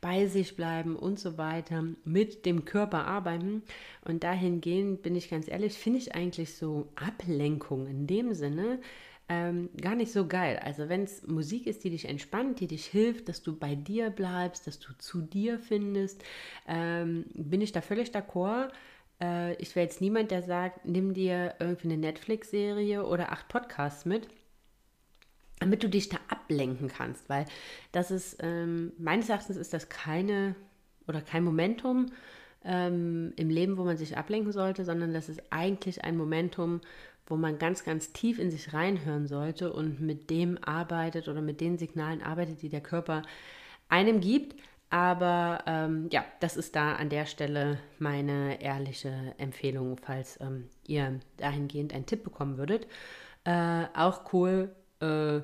[0.00, 3.62] bei sich bleiben und so weiter, mit dem Körper arbeiten.
[4.04, 8.80] Und dahingehend bin ich ganz ehrlich, finde ich eigentlich so Ablenkung in dem Sinne,
[9.28, 10.58] ähm, gar nicht so geil.
[10.62, 14.10] Also wenn es Musik ist, die dich entspannt, die dich hilft, dass du bei dir
[14.10, 16.24] bleibst, dass du zu dir findest,
[16.66, 18.70] ähm, bin ich da völlig d'accord.
[19.22, 24.04] Äh, ich wäre jetzt niemand, der sagt, nimm dir irgendwie eine Netflix-Serie oder acht Podcasts
[24.04, 24.28] mit,
[25.60, 27.46] damit du dich da ablenken kannst, weil
[27.92, 30.56] das ist, ähm, meines Erachtens ist das keine
[31.06, 32.06] oder kein Momentum
[32.64, 36.80] ähm, im Leben, wo man sich ablenken sollte, sondern das ist eigentlich ein Momentum,
[37.26, 41.60] wo man ganz, ganz tief in sich reinhören sollte und mit dem arbeitet oder mit
[41.60, 43.22] den Signalen arbeitet, die der Körper
[43.88, 44.56] einem gibt.
[44.92, 51.18] Aber ähm, ja, das ist da an der Stelle meine ehrliche Empfehlung, falls ähm, ihr
[51.38, 52.86] dahingehend einen Tipp bekommen würdet.
[53.44, 55.36] Äh, auch cool, äh,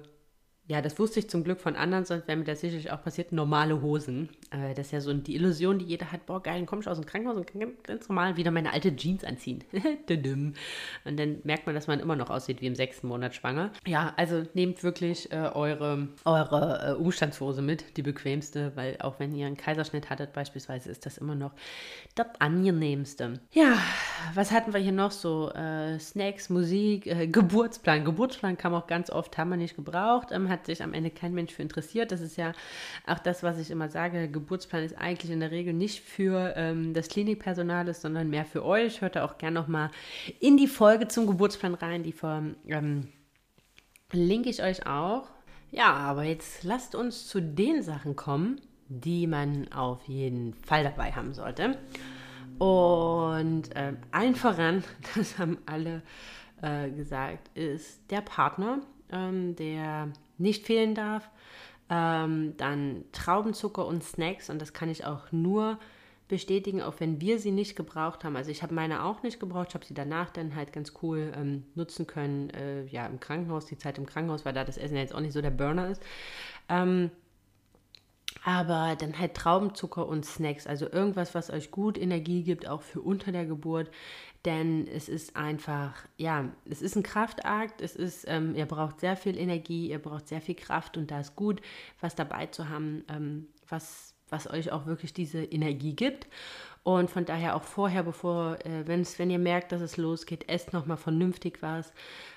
[0.66, 3.32] ja, das wusste ich zum Glück von anderen, sonst wäre mir das sicherlich auch passiert.
[3.32, 4.28] Normale Hosen.
[4.50, 6.26] Äh, das ist ja so die Illusion, die jeder hat.
[6.26, 8.94] Boah, geil, dann komme ich aus dem Krankenhaus und kann ganz normal wieder meine alte
[8.94, 9.64] Jeans anziehen.
[9.72, 13.72] und dann merkt man, dass man immer noch aussieht wie im sechsten Monat schwanger.
[13.86, 19.34] Ja, also nehmt wirklich äh, eure, eure äh, Umstandshose mit, die bequemste, weil auch wenn
[19.34, 21.52] ihr einen Kaiserschnitt hattet beispielsweise, ist das immer noch
[22.14, 23.34] das angenehmste.
[23.52, 23.78] Ja,
[24.34, 25.50] was hatten wir hier noch so?
[25.52, 28.04] Äh, Snacks, Musik, äh, Geburtsplan.
[28.04, 30.28] Geburtsplan kam auch ganz oft, haben wir nicht gebraucht.
[30.32, 32.12] Ähm, hat sich am Ende kein Mensch für interessiert.
[32.12, 32.52] Das ist ja
[33.06, 34.28] auch das, was ich immer sage.
[34.38, 38.64] Geburtsplan ist eigentlich in der Regel nicht für ähm, das Klinikpersonal, ist, sondern mehr für
[38.64, 39.00] euch.
[39.00, 39.90] Hört da auch gerne nochmal
[40.40, 42.02] in die Folge zum Geburtsplan rein.
[42.02, 42.14] Die
[42.68, 43.08] ähm,
[44.12, 45.28] linke ich euch auch.
[45.70, 51.12] Ja, aber jetzt lasst uns zu den Sachen kommen, die man auf jeden Fall dabei
[51.12, 51.76] haben sollte.
[52.58, 54.82] Und äh, allen voran,
[55.14, 56.02] das haben alle
[56.62, 58.80] äh, gesagt, ist der Partner,
[59.12, 60.08] ähm, der
[60.38, 61.28] nicht fehlen darf.
[61.90, 65.78] Ähm, dann Traubenzucker und Snacks und das kann ich auch nur
[66.28, 68.36] bestätigen, auch wenn wir sie nicht gebraucht haben.
[68.36, 71.32] Also ich habe meine auch nicht gebraucht, ich habe sie danach dann halt ganz cool
[71.34, 74.96] ähm, nutzen können, äh, ja im Krankenhaus, die Zeit im Krankenhaus, weil da das Essen
[74.96, 76.02] ja jetzt auch nicht so der Burner ist.
[76.68, 77.10] Ähm,
[78.44, 83.00] Aber dann halt Traubenzucker und Snacks, also irgendwas, was euch gut Energie gibt, auch für
[83.00, 83.90] unter der Geburt.
[84.48, 89.14] Denn es ist einfach, ja, es ist ein Kraftakt, es ist, ähm, ihr braucht sehr
[89.14, 91.60] viel Energie, ihr braucht sehr viel Kraft und da ist gut,
[92.00, 96.28] was dabei zu haben, ähm, was, was euch auch wirklich diese Energie gibt.
[96.82, 100.96] Und von daher auch vorher, bevor, äh, wenn ihr merkt, dass es losgeht, esst nochmal
[100.96, 101.92] vernünftig was.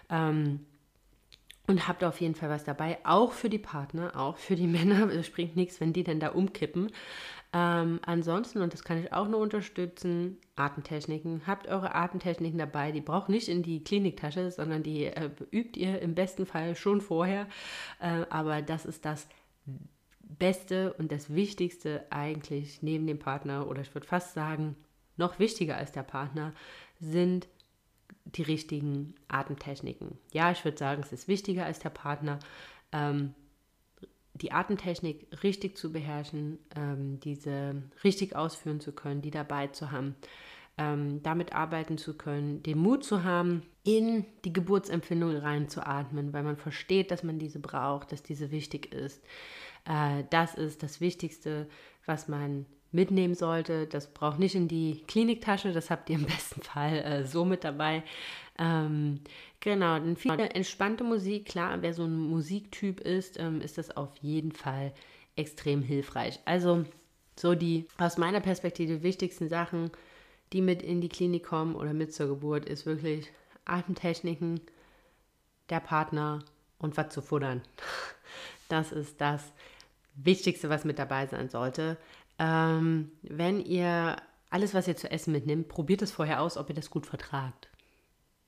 [0.10, 0.66] Ähm,
[1.68, 5.10] und habt auf jeden Fall was dabei, auch für die Partner, auch für die Männer.
[5.10, 6.92] Es springt nichts, wenn die dann da umkippen.
[7.54, 11.42] Ähm, ansonsten, und das kann ich auch nur unterstützen, Atemtechniken.
[11.48, 12.92] Habt eure Atemtechniken dabei.
[12.92, 17.02] Die braucht nicht in die Kliniktasche, sondern die äh, übt ihr im besten Fall schon
[17.02, 17.48] vorher.
[18.00, 19.28] Äh, aber das ist das
[20.20, 24.78] Beste und das Wichtigste eigentlich neben dem Partner, oder ich würde fast sagen,
[25.18, 26.54] noch wichtiger als der Partner,
[27.00, 27.50] sind
[28.26, 30.18] die richtigen Atemtechniken.
[30.32, 32.40] Ja, ich würde sagen, es ist wichtiger als der Partner,
[32.94, 33.34] ähm,
[34.34, 40.16] die Atemtechnik richtig zu beherrschen, ähm, diese richtig ausführen zu können, die dabei zu haben,
[40.78, 46.58] ähm, damit arbeiten zu können, den Mut zu haben, in die Geburtsempfindung reinzuatmen, weil man
[46.58, 49.22] versteht, dass man diese braucht, dass diese wichtig ist.
[49.86, 51.68] Äh, das ist das Wichtigste,
[52.06, 53.88] was man mitnehmen sollte.
[53.88, 57.64] Das braucht nicht in die Kliniktasche, das habt ihr im besten Fall äh, so mit
[57.64, 58.04] dabei.
[58.60, 59.22] Ähm,
[59.60, 64.10] genau, dann viel entspannte Musik, klar, wer so ein Musiktyp ist, ähm, ist das auf
[64.22, 64.94] jeden Fall
[65.36, 66.40] extrem hilfreich.
[66.46, 66.86] Also
[67.40, 69.92] so die aus meiner Perspektive wichtigsten Sachen,
[70.54, 73.32] die mit in die Klinik kommen oder mit zur Geburt, ist wirklich
[73.66, 74.60] Atemtechniken,
[75.70, 76.44] der Partner
[76.78, 77.62] und was zu futtern.
[78.70, 79.52] Das ist das
[80.16, 81.98] Wichtigste, was mit dabei sein sollte.
[82.42, 84.16] Ähm, wenn ihr
[84.50, 87.70] alles, was ihr zu essen mitnimmt, probiert es vorher aus, ob ihr das gut vertragt.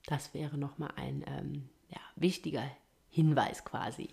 [0.07, 2.63] Das wäre nochmal ein ähm, ja, wichtiger
[3.09, 4.09] Hinweis quasi.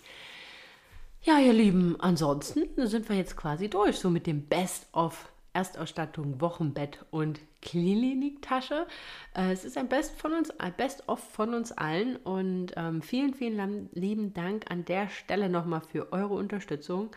[1.22, 7.04] Ja, ihr Lieben, ansonsten sind wir jetzt quasi durch, so mit dem Best-of Erstausstattung, Wochenbett
[7.10, 8.86] und Kliniktasche.
[9.34, 13.34] Äh, es ist ein Best von uns, Best of von uns allen und ähm, vielen,
[13.34, 17.10] vielen lieben Dank an der Stelle nochmal für eure Unterstützung.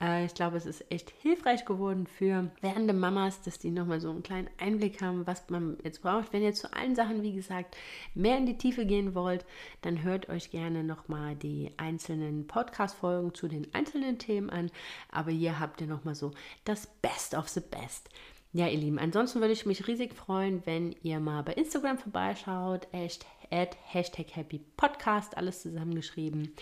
[0.00, 4.10] Äh, ich glaube, es ist echt hilfreich geworden für werdende Mamas, dass die nochmal so
[4.10, 6.32] einen kleinen Einblick haben, was man jetzt braucht.
[6.32, 7.76] Wenn ihr zu allen Sachen, wie gesagt,
[8.14, 9.44] mehr in die Tiefe gehen wollt,
[9.82, 14.70] dann hört euch gerne nochmal die einzelnen Podcast-Folgen zu den einzelnen Themen an.
[15.10, 16.32] Aber hier habt ihr nochmal so
[16.64, 18.08] das Best of the Best.
[18.52, 22.88] Ja, ihr Lieben, ansonsten würde ich mich riesig freuen, wenn ihr mal bei Instagram vorbeischaut,
[22.90, 26.54] echt at Hashtag Happy Podcast, alles zusammengeschrieben.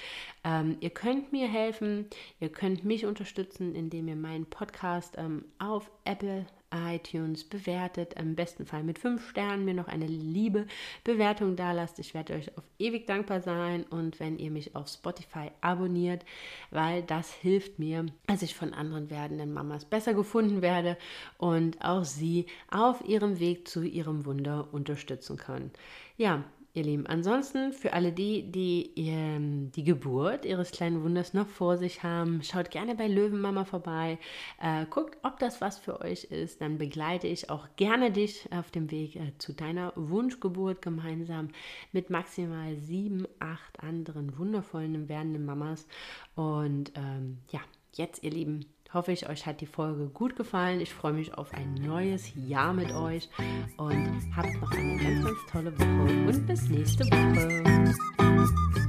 [0.44, 2.06] Ähm, ihr könnt mir helfen,
[2.40, 8.66] ihr könnt mich unterstützen, indem ihr meinen Podcast ähm, auf Apple iTunes bewertet, im besten
[8.66, 10.66] Fall mit fünf Sternen, mir noch eine liebe
[11.04, 11.98] Bewertung da lasst.
[11.98, 16.24] Ich werde euch auf ewig dankbar sein und wenn ihr mich auf Spotify abonniert,
[16.70, 20.98] weil das hilft mir, dass ich von anderen werdenden Mamas besser gefunden werde
[21.38, 25.70] und auch sie auf ihrem Weg zu ihrem Wunder unterstützen kann.
[26.16, 26.44] Ja,
[26.78, 27.06] ihr Lieben.
[27.06, 32.42] Ansonsten für alle die, die ähm, die Geburt ihres kleinen Wunders noch vor sich haben,
[32.42, 34.18] schaut gerne bei Löwenmama vorbei.
[34.62, 36.60] Äh, guckt, ob das was für euch ist.
[36.60, 41.48] Dann begleite ich auch gerne dich auf dem Weg äh, zu deiner Wunschgeburt gemeinsam
[41.92, 45.86] mit maximal sieben, acht anderen wundervollen werdenden Mamas.
[46.34, 47.60] Und ähm, ja,
[47.94, 50.80] jetzt, ihr Lieben, hoffe ich, euch hat die Folge gut gefallen.
[50.80, 53.28] Ich freue mich auf ein neues Jahr mit euch
[53.76, 58.87] und habt noch eine ganz, ganz tolle Woche und bis nächste Woche.